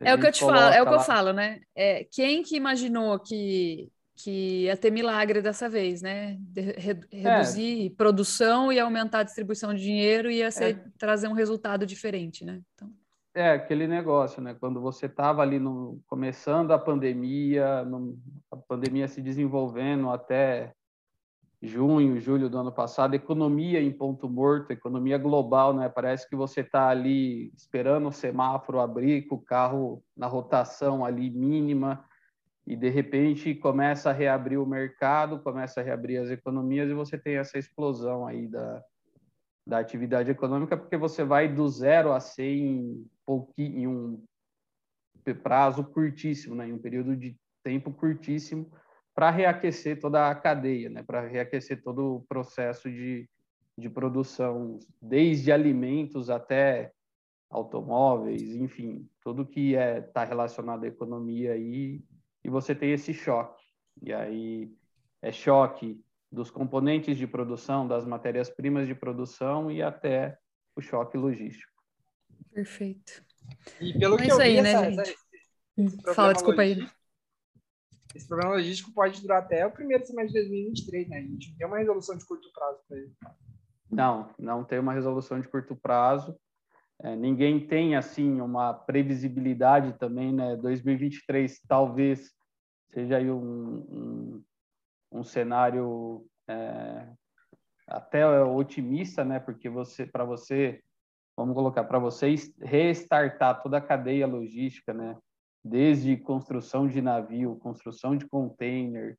A 0.00 0.10
é 0.10 0.14
o 0.14 0.18
que 0.18 0.26
eu 0.26 0.32
te 0.32 0.40
falo, 0.40 0.72
é 0.72 0.80
o 0.80 0.84
que 0.84 0.92
lá... 0.92 0.96
eu 0.96 1.00
falo, 1.00 1.32
né? 1.32 1.60
É, 1.74 2.04
quem 2.04 2.42
que 2.42 2.56
imaginou 2.56 3.18
que 3.18 3.88
que 4.20 4.64
ia 4.64 4.76
ter 4.76 4.90
milagre 4.90 5.40
dessa 5.40 5.68
vez, 5.68 6.02
né? 6.02 6.36
De, 6.40 6.60
re, 6.60 7.00
reduzir 7.12 7.86
é. 7.86 7.90
produção 7.96 8.72
e 8.72 8.80
aumentar 8.80 9.20
a 9.20 9.22
distribuição 9.22 9.72
de 9.72 9.80
dinheiro 9.80 10.28
ia 10.28 10.50
ser, 10.50 10.76
é. 10.76 10.84
trazer 10.98 11.28
um 11.28 11.32
resultado 11.32 11.86
diferente, 11.86 12.44
né? 12.44 12.60
Então... 12.74 12.90
É 13.38 13.52
aquele 13.52 13.86
negócio, 13.86 14.42
né? 14.42 14.52
Quando 14.58 14.80
você 14.80 15.06
estava 15.06 15.42
ali 15.42 15.60
no, 15.60 16.00
começando 16.08 16.72
a 16.72 16.78
pandemia, 16.78 17.84
no, 17.84 18.18
a 18.50 18.56
pandemia 18.56 19.06
se 19.06 19.22
desenvolvendo 19.22 20.10
até 20.10 20.72
junho, 21.62 22.18
julho 22.18 22.50
do 22.50 22.58
ano 22.58 22.72
passado, 22.72 23.14
economia 23.14 23.80
em 23.80 23.92
ponto 23.92 24.28
morto, 24.28 24.72
economia 24.72 25.16
global, 25.18 25.72
né? 25.72 25.88
Parece 25.88 26.28
que 26.28 26.34
você 26.34 26.62
está 26.62 26.88
ali 26.88 27.52
esperando 27.54 28.08
o 28.08 28.12
semáforo 28.12 28.80
abrir, 28.80 29.28
com 29.28 29.36
o 29.36 29.40
carro 29.40 30.02
na 30.16 30.26
rotação 30.26 31.04
ali 31.04 31.30
mínima, 31.30 32.04
e 32.66 32.74
de 32.74 32.88
repente 32.88 33.54
começa 33.54 34.10
a 34.10 34.12
reabrir 34.12 34.58
o 34.58 34.66
mercado, 34.66 35.38
começa 35.38 35.80
a 35.80 35.84
reabrir 35.84 36.20
as 36.20 36.28
economias 36.28 36.90
e 36.90 36.92
você 36.92 37.16
tem 37.16 37.36
essa 37.36 37.56
explosão 37.56 38.26
aí 38.26 38.48
da, 38.48 38.82
da 39.68 39.78
atividade 39.78 40.30
econômica, 40.30 40.78
porque 40.78 40.96
você 40.96 41.22
vai 41.22 41.46
do 41.46 41.68
zero 41.68 42.10
a 42.10 42.20
100 42.20 42.66
em, 42.66 43.10
em 43.58 43.86
um 43.86 44.24
prazo 45.42 45.84
curtíssimo, 45.84 46.54
né? 46.54 46.66
em 46.66 46.72
um 46.72 46.78
período 46.78 47.14
de 47.14 47.36
tempo 47.62 47.92
curtíssimo, 47.92 48.72
para 49.14 49.30
reaquecer 49.30 50.00
toda 50.00 50.30
a 50.30 50.34
cadeia, 50.34 50.88
né? 50.88 51.02
para 51.02 51.20
reaquecer 51.20 51.82
todo 51.82 52.16
o 52.16 52.22
processo 52.22 52.90
de, 52.90 53.28
de 53.76 53.90
produção, 53.90 54.78
desde 55.02 55.52
alimentos 55.52 56.30
até 56.30 56.90
automóveis, 57.50 58.40
enfim, 58.56 59.06
tudo 59.22 59.44
que 59.44 59.72
está 59.72 59.82
é, 59.82 60.00
tá 60.00 60.24
relacionado 60.24 60.84
à 60.84 60.88
economia 60.88 61.52
aí, 61.52 62.02
e 62.42 62.48
você 62.48 62.74
tem 62.74 62.92
esse 62.92 63.12
choque. 63.12 63.62
E 64.00 64.14
aí 64.14 64.72
é 65.20 65.30
choque 65.30 66.02
dos 66.30 66.50
componentes 66.50 67.16
de 67.16 67.26
produção, 67.26 67.86
das 67.86 68.04
matérias-primas 68.04 68.86
de 68.86 68.94
produção 68.94 69.70
e 69.70 69.82
até 69.82 70.38
o 70.76 70.80
choque 70.80 71.16
logístico. 71.16 71.72
Perfeito. 72.52 73.24
E 73.80 73.98
pelo 73.98 74.16
é 74.16 74.24
que 74.24 74.32
eu 74.32 74.36
vi, 74.36 74.42
aí, 74.42 74.62
né, 74.62 74.72
essa, 74.72 75.02
essa, 75.02 75.14
hum, 75.76 75.88
Fala, 76.14 76.32
desculpa 76.32 76.62
aí. 76.62 76.86
Esse 78.14 78.26
problema 78.26 78.54
logístico 78.54 78.92
pode 78.92 79.20
durar 79.20 79.42
até 79.42 79.66
o 79.66 79.70
primeiro 79.70 80.04
semestre 80.04 80.42
de 80.42 80.48
2023, 80.48 81.08
né? 81.08 81.18
A 81.18 81.22
gente 81.22 81.50
não 81.50 81.56
tem 81.56 81.66
uma 81.66 81.78
resolução 81.78 82.16
de 82.16 82.26
curto 82.26 82.50
prazo 82.52 82.80
para 82.88 82.96
ele. 82.98 83.12
Não, 83.90 84.34
não 84.38 84.64
tem 84.64 84.78
uma 84.78 84.92
resolução 84.92 85.40
de 85.40 85.48
curto 85.48 85.76
prazo. 85.76 86.38
É, 87.00 87.14
ninguém 87.14 87.66
tem, 87.66 87.96
assim, 87.96 88.40
uma 88.40 88.74
previsibilidade 88.74 89.96
também, 89.98 90.32
né? 90.32 90.56
2023 90.56 91.60
talvez 91.68 92.32
seja 92.90 93.18
aí 93.18 93.30
um, 93.30 93.38
um 93.38 94.44
um 95.10 95.22
cenário 95.22 96.24
é, 96.48 97.08
até 97.86 98.26
otimista, 98.42 99.24
né? 99.24 99.38
Porque 99.38 99.68
você, 99.68 100.06
para 100.06 100.24
você, 100.24 100.80
vamos 101.36 101.54
colocar, 101.54 101.84
para 101.84 101.98
vocês 101.98 102.52
restartar 102.60 103.62
toda 103.62 103.78
a 103.78 103.82
cadeia 103.82 104.26
logística, 104.26 104.92
né? 104.92 105.16
Desde 105.64 106.16
construção 106.16 106.86
de 106.86 107.02
navio, 107.02 107.56
construção 107.56 108.16
de 108.16 108.26
container, 108.26 109.16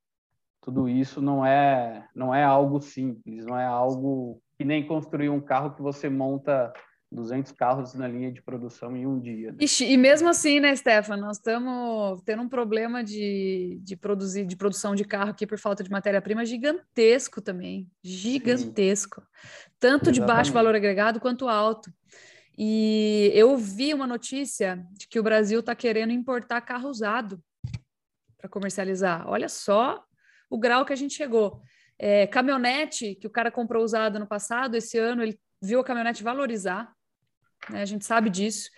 tudo 0.61 0.89
isso 0.89 1.21
não 1.21 1.45
é 1.45 2.07
não 2.13 2.33
é 2.33 2.43
algo 2.43 2.81
simples, 2.81 3.45
não 3.45 3.57
é 3.57 3.65
algo 3.65 4.41
que 4.57 4.65
nem 4.65 4.85
construir 4.85 5.29
um 5.29 5.41
carro 5.41 5.73
que 5.73 5.81
você 5.81 6.09
monta 6.09 6.73
200 7.11 7.51
carros 7.53 7.93
na 7.95 8.07
linha 8.07 8.31
de 8.31 8.41
produção 8.41 8.95
em 8.95 9.05
um 9.05 9.19
dia. 9.19 9.51
Né? 9.51 9.57
Ixi, 9.61 9.85
e 9.85 9.97
mesmo 9.97 10.29
assim, 10.29 10.59
né, 10.59 10.75
Stefan, 10.75 11.17
nós 11.17 11.37
estamos 11.37 12.21
tendo 12.23 12.43
um 12.43 12.49
problema 12.49 13.03
de, 13.03 13.79
de 13.81 13.95
produzir, 13.95 14.45
de 14.45 14.55
produção 14.55 14.93
de 14.93 15.03
carro 15.03 15.31
aqui 15.31 15.47
por 15.47 15.57
falta 15.57 15.83
de 15.83 15.89
matéria-prima 15.89 16.45
gigantesco 16.45 17.41
também, 17.41 17.89
gigantesco, 18.03 19.21
Sim. 19.21 19.27
tanto 19.79 20.09
Exatamente. 20.09 20.19
de 20.19 20.21
baixo 20.21 20.53
valor 20.53 20.75
agregado 20.75 21.19
quanto 21.19 21.47
alto. 21.47 21.91
E 22.55 23.31
eu 23.33 23.57
vi 23.57 23.93
uma 23.93 24.05
notícia 24.05 24.85
de 24.91 25.07
que 25.07 25.19
o 25.19 25.23
Brasil 25.23 25.61
está 25.61 25.73
querendo 25.73 26.11
importar 26.11 26.61
carro 26.61 26.89
usado 26.89 27.41
para 28.37 28.49
comercializar. 28.49 29.27
Olha 29.27 29.49
só 29.49 30.03
o 30.49 30.59
grau 30.59 30.85
que 30.85 30.93
a 30.93 30.95
gente 30.95 31.13
chegou. 31.13 31.61
É, 31.97 32.27
caminhonete 32.27 33.15
que 33.15 33.27
o 33.27 33.29
cara 33.29 33.49
comprou 33.49 33.83
usado 33.83 34.19
no 34.19 34.27
passado, 34.27 34.75
esse 34.75 34.97
ano 34.97 35.23
ele 35.23 35.39
viu 35.61 35.79
a 35.79 35.83
caminhonete 35.83 36.23
valorizar, 36.23 36.93
né? 37.69 37.81
A 37.81 37.85
gente 37.85 38.05
sabe 38.05 38.29
disso. 38.29 38.69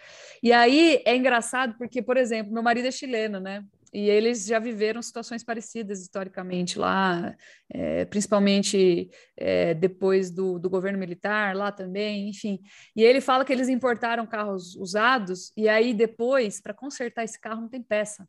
E 0.41 0.51
aí 0.51 1.01
é 1.05 1.15
engraçado 1.15 1.75
porque, 1.77 2.01
por 2.01 2.17
exemplo, 2.17 2.53
meu 2.53 2.63
marido 2.63 2.87
é 2.87 2.91
chileno, 2.91 3.39
né? 3.39 3.63
e 3.93 4.09
eles 4.09 4.45
já 4.45 4.57
viveram 4.57 5.01
situações 5.01 5.43
parecidas 5.43 5.99
historicamente 6.01 6.79
lá, 6.79 7.35
é, 7.69 8.05
principalmente 8.05 9.09
é, 9.35 9.73
depois 9.73 10.31
do, 10.31 10.57
do 10.57 10.69
governo 10.69 10.97
militar, 10.97 11.55
lá 11.55 11.71
também, 11.71 12.29
enfim. 12.29 12.59
E 12.95 13.03
ele 13.03 13.19
fala 13.19 13.43
que 13.43 13.51
eles 13.51 13.67
importaram 13.67 14.25
carros 14.25 14.75
usados, 14.77 15.51
e 15.57 15.67
aí 15.67 15.93
depois, 15.93 16.61
para 16.61 16.73
consertar 16.73 17.25
esse 17.25 17.39
carro, 17.39 17.61
não 17.61 17.69
tem 17.69 17.83
peça. 17.83 18.27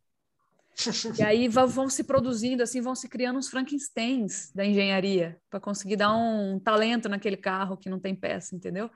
E 1.17 1.23
aí 1.23 1.47
vão 1.49 1.88
se 1.88 2.03
produzindo, 2.03 2.62
assim, 2.62 2.81
vão 2.81 2.97
se 2.97 3.09
criando 3.09 3.38
uns 3.38 3.49
Frankensteins 3.49 4.51
da 4.53 4.65
engenharia 4.65 5.38
para 5.49 5.61
conseguir 5.61 5.97
dar 5.97 6.12
um, 6.17 6.55
um, 6.55 6.59
talento 6.59 7.09
naquele 7.09 7.37
carro 7.37 7.77
que 7.77 7.88
não 7.88 8.01
tem 8.01 8.17
peça, 8.17 8.57
entendeu? 8.57 8.91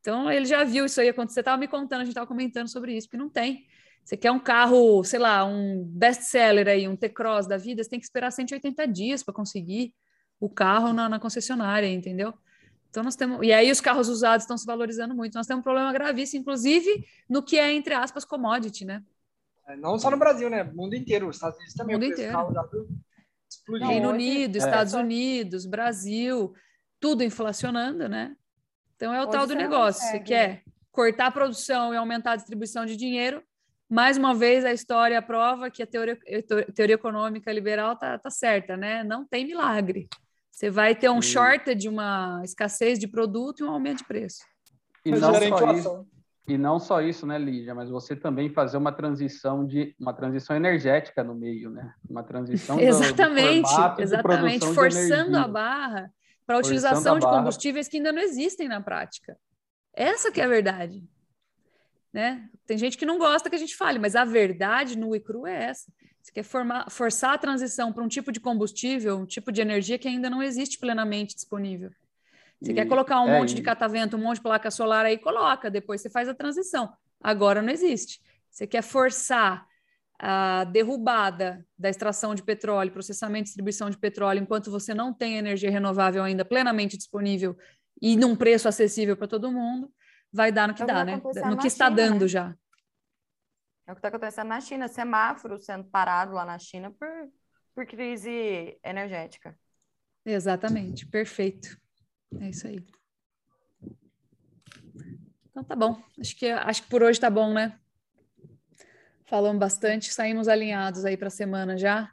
Então 0.00 0.30
ele 0.30 0.46
já 0.46 0.64
viu 0.64 0.86
isso 0.86 1.00
aí 1.00 1.08
acontecer. 1.08 1.34
Você 1.34 1.40
estava 1.40 1.56
me 1.56 1.68
contando, 1.68 2.00
a 2.00 2.04
gente 2.04 2.12
estava 2.12 2.26
comentando 2.26 2.68
sobre 2.68 2.96
isso, 2.96 3.08
porque 3.08 3.16
não 3.16 3.28
tem. 3.28 3.66
Você 4.04 4.16
quer 4.16 4.30
um 4.30 4.38
carro, 4.38 5.04
sei 5.04 5.18
lá, 5.18 5.44
um 5.44 5.84
best-seller 5.84 6.66
aí, 6.66 6.88
um 6.88 6.96
T-Cross 6.96 7.46
da 7.46 7.58
vida, 7.58 7.82
você 7.82 7.90
tem 7.90 7.98
que 7.98 8.06
esperar 8.06 8.30
180 8.30 8.88
dias 8.88 9.22
para 9.22 9.34
conseguir 9.34 9.94
o 10.40 10.48
carro 10.48 10.92
na, 10.92 11.08
na, 11.08 11.18
concessionária, 11.18 11.86
entendeu? 11.86 12.32
Então 12.88 13.02
nós 13.02 13.16
temos. 13.16 13.40
E 13.42 13.52
aí 13.52 13.70
os 13.70 13.80
carros 13.80 14.08
usados 14.08 14.44
estão 14.44 14.56
se 14.56 14.64
valorizando 14.64 15.14
muito. 15.14 15.34
Nós 15.34 15.46
temos 15.46 15.60
um 15.60 15.62
problema 15.62 15.92
gravíssimo, 15.92 16.40
inclusive, 16.40 17.04
no 17.28 17.42
que 17.42 17.58
é, 17.58 17.72
entre 17.72 17.92
aspas, 17.92 18.24
commodity, 18.24 18.84
né? 18.84 19.04
É, 19.66 19.76
não 19.76 19.98
só 19.98 20.10
no 20.10 20.16
Brasil, 20.16 20.48
né? 20.48 20.64
Mundo 20.64 20.94
inteiro. 20.94 21.28
Os 21.28 21.36
Estados 21.36 21.58
Unidos 21.58 21.74
também. 21.74 21.96
Mundo 21.96 22.06
inteiro. 22.06 22.38
Reino 23.80 24.10
Unido, 24.10 24.56
é. 24.56 24.58
Estados 24.58 24.94
Unidos, 24.94 25.66
Brasil, 25.66 26.54
tudo 26.98 27.22
inflacionando, 27.22 28.08
né? 28.08 28.34
Então 28.98 29.14
é 29.14 29.20
o 29.20 29.22
hoje 29.22 29.30
tal 29.30 29.46
do 29.46 29.54
negócio. 29.54 30.02
Você 30.02 30.18
quer 30.18 30.64
cortar 30.90 31.26
a 31.26 31.30
produção 31.30 31.94
e 31.94 31.96
aumentar 31.96 32.32
a 32.32 32.36
distribuição 32.36 32.84
de 32.84 32.96
dinheiro. 32.96 33.40
Mais 33.88 34.18
uma 34.18 34.34
vez, 34.34 34.64
a 34.64 34.72
história 34.72 35.22
prova 35.22 35.70
que 35.70 35.84
a 35.84 35.86
teoria, 35.86 36.18
a 36.68 36.72
teoria 36.72 36.96
econômica 36.96 37.52
liberal 37.52 37.96
tá, 37.96 38.18
tá 38.18 38.28
certa, 38.28 38.76
né? 38.76 39.04
Não 39.04 39.24
tem 39.24 39.46
milagre. 39.46 40.08
Você 40.50 40.68
vai 40.68 40.96
ter 40.96 41.08
um 41.08 41.22
shortage 41.22 41.76
de 41.76 41.88
uma 41.88 42.40
escassez 42.42 42.98
de 42.98 43.06
produto 43.06 43.60
e 43.60 43.64
um 43.64 43.70
aumento 43.70 43.98
de 43.98 44.04
preço. 44.04 44.40
E 45.04 45.12
não 45.12 45.32
só 45.32 45.72
isso. 45.72 46.06
E 46.48 46.58
não 46.58 46.80
só 46.80 47.00
isso, 47.00 47.26
né, 47.26 47.38
Lígia, 47.38 47.74
mas 47.74 47.90
você 47.90 48.16
também 48.16 48.48
fazer 48.48 48.78
uma 48.78 48.90
transição 48.90 49.64
de 49.64 49.94
uma 50.00 50.12
transição 50.12 50.56
energética 50.56 51.22
no 51.22 51.34
meio, 51.34 51.70
né? 51.70 51.92
Uma 52.08 52.24
transição 52.24 52.80
exatamente, 52.80 53.70
do, 53.70 53.94
do 53.94 54.00
exatamente, 54.02 54.66
forçando 54.74 55.36
a 55.36 55.46
barra 55.46 56.10
para 56.48 56.56
a 56.56 56.60
utilização 56.60 57.18
de 57.18 57.26
combustíveis 57.26 57.88
que 57.88 57.98
ainda 57.98 58.10
não 58.10 58.22
existem 58.22 58.68
na 58.68 58.80
prática. 58.80 59.38
Essa 59.92 60.32
que 60.32 60.40
é 60.40 60.44
a 60.44 60.48
verdade. 60.48 61.06
Né? 62.10 62.48
Tem 62.66 62.78
gente 62.78 62.96
que 62.96 63.04
não 63.04 63.18
gosta 63.18 63.50
que 63.50 63.56
a 63.56 63.58
gente 63.58 63.76
fale, 63.76 63.98
mas 63.98 64.16
a 64.16 64.24
verdade 64.24 64.96
no 64.96 65.14
e 65.14 65.20
cru 65.20 65.46
é 65.46 65.64
essa. 65.64 65.92
Você 66.22 66.32
quer 66.32 66.42
formar, 66.42 66.90
forçar 66.90 67.34
a 67.34 67.38
transição 67.38 67.92
para 67.92 68.02
um 68.02 68.08
tipo 68.08 68.32
de 68.32 68.40
combustível, 68.40 69.18
um 69.18 69.26
tipo 69.26 69.52
de 69.52 69.60
energia 69.60 69.98
que 69.98 70.08
ainda 70.08 70.30
não 70.30 70.42
existe 70.42 70.78
plenamente 70.78 71.34
disponível. 71.34 71.90
Você 72.62 72.72
e, 72.72 72.74
quer 72.74 72.88
colocar 72.88 73.20
um 73.20 73.28
é, 73.28 73.38
monte 73.38 73.54
de 73.54 73.60
catavento, 73.60 74.16
um 74.16 74.20
monte 74.20 74.36
de 74.36 74.42
placa 74.42 74.70
solar 74.70 75.04
aí, 75.04 75.18
coloca, 75.18 75.70
depois 75.70 76.00
você 76.00 76.08
faz 76.08 76.30
a 76.30 76.34
transição. 76.34 76.90
Agora 77.20 77.60
não 77.60 77.70
existe. 77.70 78.22
Você 78.50 78.66
quer 78.66 78.80
forçar 78.80 79.66
a 80.18 80.64
derrubada 80.64 81.64
da 81.78 81.88
extração 81.88 82.34
de 82.34 82.42
petróleo, 82.42 82.92
processamento 82.92 83.42
e 83.42 83.44
distribuição 83.44 83.88
de 83.88 83.96
petróleo, 83.96 84.40
enquanto 84.40 84.70
você 84.70 84.92
não 84.92 85.14
tem 85.14 85.36
energia 85.36 85.70
renovável 85.70 86.24
ainda 86.24 86.44
plenamente 86.44 86.96
disponível 86.96 87.56
e 88.02 88.16
num 88.16 88.34
preço 88.34 88.68
acessível 88.68 89.16
para 89.16 89.28
todo 89.28 89.52
mundo, 89.52 89.92
vai 90.32 90.50
dar 90.50 90.66
no 90.68 90.74
que 90.74 90.82
é 90.82 90.86
dá, 90.86 91.04
né? 91.04 91.20
No 91.46 91.56
que 91.56 91.68
está 91.68 91.86
China, 91.86 91.96
dando 91.96 92.22
né? 92.22 92.28
já. 92.28 92.56
É 93.86 93.92
o 93.92 93.94
que 93.94 93.98
está 93.98 94.08
acontecendo 94.08 94.48
na 94.48 94.60
China, 94.60 94.88
semáforo 94.88 95.58
sendo 95.58 95.84
parado 95.84 96.32
lá 96.32 96.44
na 96.44 96.58
China 96.58 96.92
por, 96.98 97.08
por 97.74 97.86
crise 97.86 98.78
energética. 98.84 99.56
Exatamente, 100.24 101.06
perfeito. 101.06 101.78
É 102.40 102.50
isso 102.50 102.66
aí. 102.66 102.84
Então 105.50 105.64
tá 105.64 105.74
bom. 105.74 106.00
Acho 106.20 106.36
que 106.36 106.50
acho 106.50 106.82
que 106.82 106.88
por 106.88 107.02
hoje 107.02 107.18
tá 107.18 107.30
bom, 107.30 107.54
né? 107.54 107.78
Falamos 109.28 109.60
bastante, 109.60 110.12
saímos 110.12 110.48
alinhados 110.48 111.04
aí 111.04 111.16
para 111.16 111.28
a 111.28 111.30
semana 111.30 111.76
já. 111.76 112.10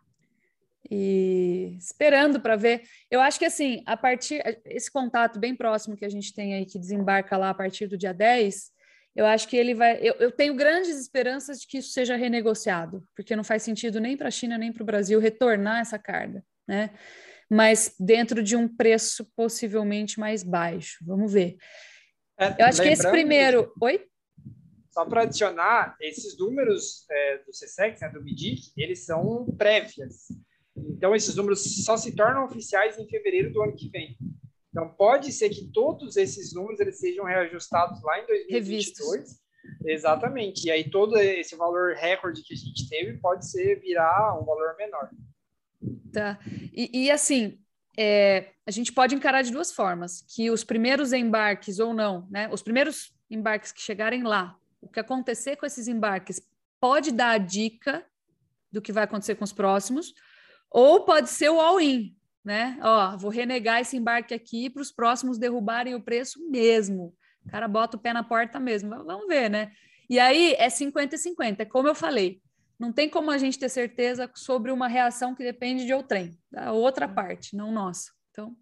E 0.90 1.76
esperando 1.80 2.40
para 2.40 2.56
ver. 2.56 2.84
Eu 3.10 3.20
acho 3.20 3.40
que 3.40 3.46
assim, 3.46 3.82
a 3.86 3.98
partir 3.98 4.44
esse 4.66 4.92
contato 4.92 5.40
bem 5.40 5.56
próximo 5.56 5.96
que 5.96 6.06
a 6.06 6.10
gente 6.10 6.34
tem 6.34 6.54
aí 6.54 6.66
que 6.66 6.78
desembarca 6.78 7.38
lá 7.38 7.50
a 7.50 7.54
partir 7.56 7.88
do 7.88 7.98
dia 7.98 8.14
10, 8.14 8.72
eu 9.16 9.26
acho 9.26 9.48
que 9.48 9.58
ele 9.58 9.74
vai. 9.74 9.98
Eu, 10.00 10.14
eu 10.20 10.32
tenho 10.32 10.56
grandes 10.56 11.00
esperanças 11.00 11.62
de 11.62 11.68
que 11.68 11.80
isso 11.80 11.90
seja 11.92 12.16
renegociado, 12.16 13.04
porque 13.16 13.36
não 13.36 13.44
faz 13.44 13.64
sentido 13.64 14.00
nem 14.00 14.16
para 14.16 14.28
a 14.28 14.32
China 14.32 14.58
nem 14.58 14.72
para 14.72 14.84
o 14.84 14.86
Brasil 14.86 15.20
retornar 15.20 15.80
essa 15.80 15.98
carga, 15.98 16.44
né? 16.68 16.92
mas 17.50 17.96
dentro 18.00 18.42
de 18.42 18.56
um 18.56 18.68
preço 18.68 19.26
possivelmente 19.36 20.20
mais 20.20 20.44
baixo. 20.44 21.04
Vamos 21.06 21.32
ver. 21.32 21.58
É, 22.38 22.56
Eu 22.60 22.66
acho 22.66 22.82
que 22.82 22.90
esse 22.90 23.10
primeiro. 23.10 23.72
Oi? 23.82 24.06
Só 24.96 25.04
para 25.04 25.24
adicionar, 25.24 25.98
esses 26.00 26.38
números 26.38 27.06
é, 27.12 27.40
do 27.40 27.52
CSEX, 27.52 28.00
né, 28.00 28.08
do 28.08 28.24
MIDIC, 28.24 28.72
eles 28.78 29.04
são 29.04 29.46
prévias. 29.58 30.28
Então, 30.74 31.14
esses 31.14 31.36
números 31.36 31.84
só 31.84 31.98
se 31.98 32.16
tornam 32.16 32.46
oficiais 32.46 32.98
em 32.98 33.06
fevereiro 33.06 33.52
do 33.52 33.62
ano 33.62 33.76
que 33.76 33.90
vem. 33.90 34.18
Então, 34.70 34.88
pode 34.88 35.34
ser 35.34 35.50
que 35.50 35.70
todos 35.74 36.16
esses 36.16 36.54
números 36.54 36.80
eles 36.80 36.98
sejam 36.98 37.26
reajustados 37.26 38.02
lá 38.04 38.20
em 38.20 38.26
2022. 38.26 39.12
Revistos. 39.12 39.42
Exatamente. 39.86 40.68
E 40.68 40.72
aí, 40.72 40.90
todo 40.90 41.18
esse 41.18 41.58
valor 41.58 41.94
recorde 41.96 42.42
que 42.42 42.54
a 42.54 42.58
gente 42.58 42.88
teve 42.88 43.18
pode 43.18 43.52
ser 43.52 43.82
virar 43.82 44.40
um 44.40 44.46
valor 44.46 44.78
menor. 44.78 45.10
Tá. 46.14 46.40
E, 46.74 47.04
e 47.04 47.12
assim, 47.12 47.60
é, 47.98 48.52
a 48.66 48.72
gente 48.72 48.94
pode 48.94 49.14
encarar 49.14 49.42
de 49.42 49.52
duas 49.52 49.74
formas, 49.74 50.22
que 50.22 50.50
os 50.50 50.64
primeiros 50.64 51.12
embarques 51.12 51.80
ou 51.80 51.94
não, 51.94 52.26
né? 52.32 52.48
Os 52.50 52.62
primeiros 52.62 53.14
embarques 53.30 53.74
que 53.74 53.82
chegarem 53.82 54.24
lá, 54.24 54.58
que 54.96 55.00
acontecer 55.00 55.56
com 55.56 55.66
esses 55.66 55.88
embarques 55.88 56.42
pode 56.80 57.12
dar 57.12 57.32
a 57.32 57.38
dica 57.38 58.04
do 58.72 58.82
que 58.82 58.92
vai 58.92 59.04
acontecer 59.04 59.36
com 59.36 59.44
os 59.44 59.54
próximos, 59.54 60.14
ou 60.70 61.06
pode 61.06 61.30
ser 61.30 61.50
o 61.50 61.62
all-in, 61.62 62.18
né? 62.44 62.78
Ó, 62.82 63.18
vou 63.18 63.30
renegar 63.30 63.80
esse 63.80 63.96
embarque 63.96 64.34
aqui 64.34 64.70
para 64.70 64.82
os 64.82 64.92
próximos 64.92 65.38
derrubarem 65.38 65.96
o 65.96 66.02
preço 66.02 66.40
mesmo. 66.50 67.14
O 67.46 67.50
cara 67.50 67.68
bota 67.68 67.96
o 67.96 68.00
pé 68.00 68.12
na 68.12 68.24
porta 68.24 68.60
mesmo. 68.60 68.90
Vamos 69.06 69.28
ver, 69.28 69.50
né? 69.50 69.72
E 70.10 70.20
aí 70.20 70.54
é 70.58 70.70
50 70.70 71.16
e 71.16 71.18
50, 71.18 71.64
é 71.64 71.66
como 71.66 71.88
eu 71.88 71.96
falei 71.96 72.42
não 72.78 72.92
tem 72.92 73.10
como 73.10 73.32
a 73.32 73.38
gente 73.38 73.58
ter 73.58 73.70
certeza 73.70 74.30
sobre 74.36 74.72
uma 74.72 74.88
reação 74.88 75.34
que 75.34 75.44
depende 75.44 75.86
de 75.86 75.94
outrem, 75.94 76.38
da 76.52 76.72
outra 76.74 77.08
parte, 77.08 77.56
não 77.56 77.72
nossa. 77.72 78.12
Então, 78.32 78.56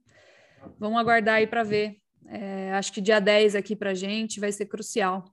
vamos 0.77 0.99
aguardar 0.99 1.35
aí 1.35 1.47
para 1.47 1.63
ver. 1.63 1.97
É, 2.27 2.71
acho 2.73 2.93
que 2.93 3.01
dia 3.01 3.19
10 3.19 3.55
aqui 3.55 3.75
para 3.75 3.93
gente 3.93 4.39
vai 4.39 4.51
ser 4.51 4.67
crucial. 4.67 5.25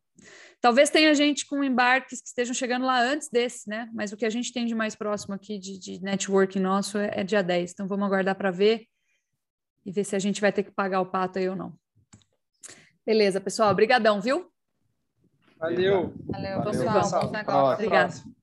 Talvez 0.61 0.91
tenha 0.91 1.15
gente 1.15 1.47
com 1.47 1.65
embarques 1.65 2.21
que 2.21 2.29
estejam 2.29 2.55
chegando 2.55 2.85
lá 2.85 3.01
antes 3.01 3.29
desse, 3.31 3.69
né? 3.69 3.89
Mas 3.95 4.13
o 4.13 4.17
que 4.17 4.27
a 4.27 4.31
gente 4.31 4.53
tem 4.53 4.67
de 4.67 4.75
mais 4.75 4.95
próximo 4.95 5.35
aqui 5.35 5.59
de, 5.59 5.79
de 5.79 6.03
networking 6.03 6.61
nosso 6.61 6.99
é, 6.99 7.11
é 7.15 7.25
dia 7.25 7.43
10. 7.43 7.73
Então 7.73 7.89
vamos 7.89 8.07
aguardar 8.07 8.35
para 8.35 8.51
ver 8.51 8.87
e 9.85 9.91
ver 9.91 10.05
se 10.05 10.15
a 10.15 10.19
gente 10.19 10.41
vai 10.41 10.53
ter 10.53 10.63
que 10.63 10.71
pagar 10.71 11.01
o 11.01 11.07
pato 11.07 11.39
aí 11.39 11.49
ou 11.49 11.57
não. 11.57 11.73
Beleza, 13.07 13.41
pessoal. 13.41 13.71
Obrigadão, 13.71 14.21
viu? 14.21 14.51
Valeu. 15.59 16.15
Valeu, 16.27 16.63
pessoal. 16.63 16.85
Valeu, 16.87 17.03
pessoal. 17.03 17.27
Bom 17.27 17.33
negócio. 17.33 17.75
Obrigado. 17.75 18.39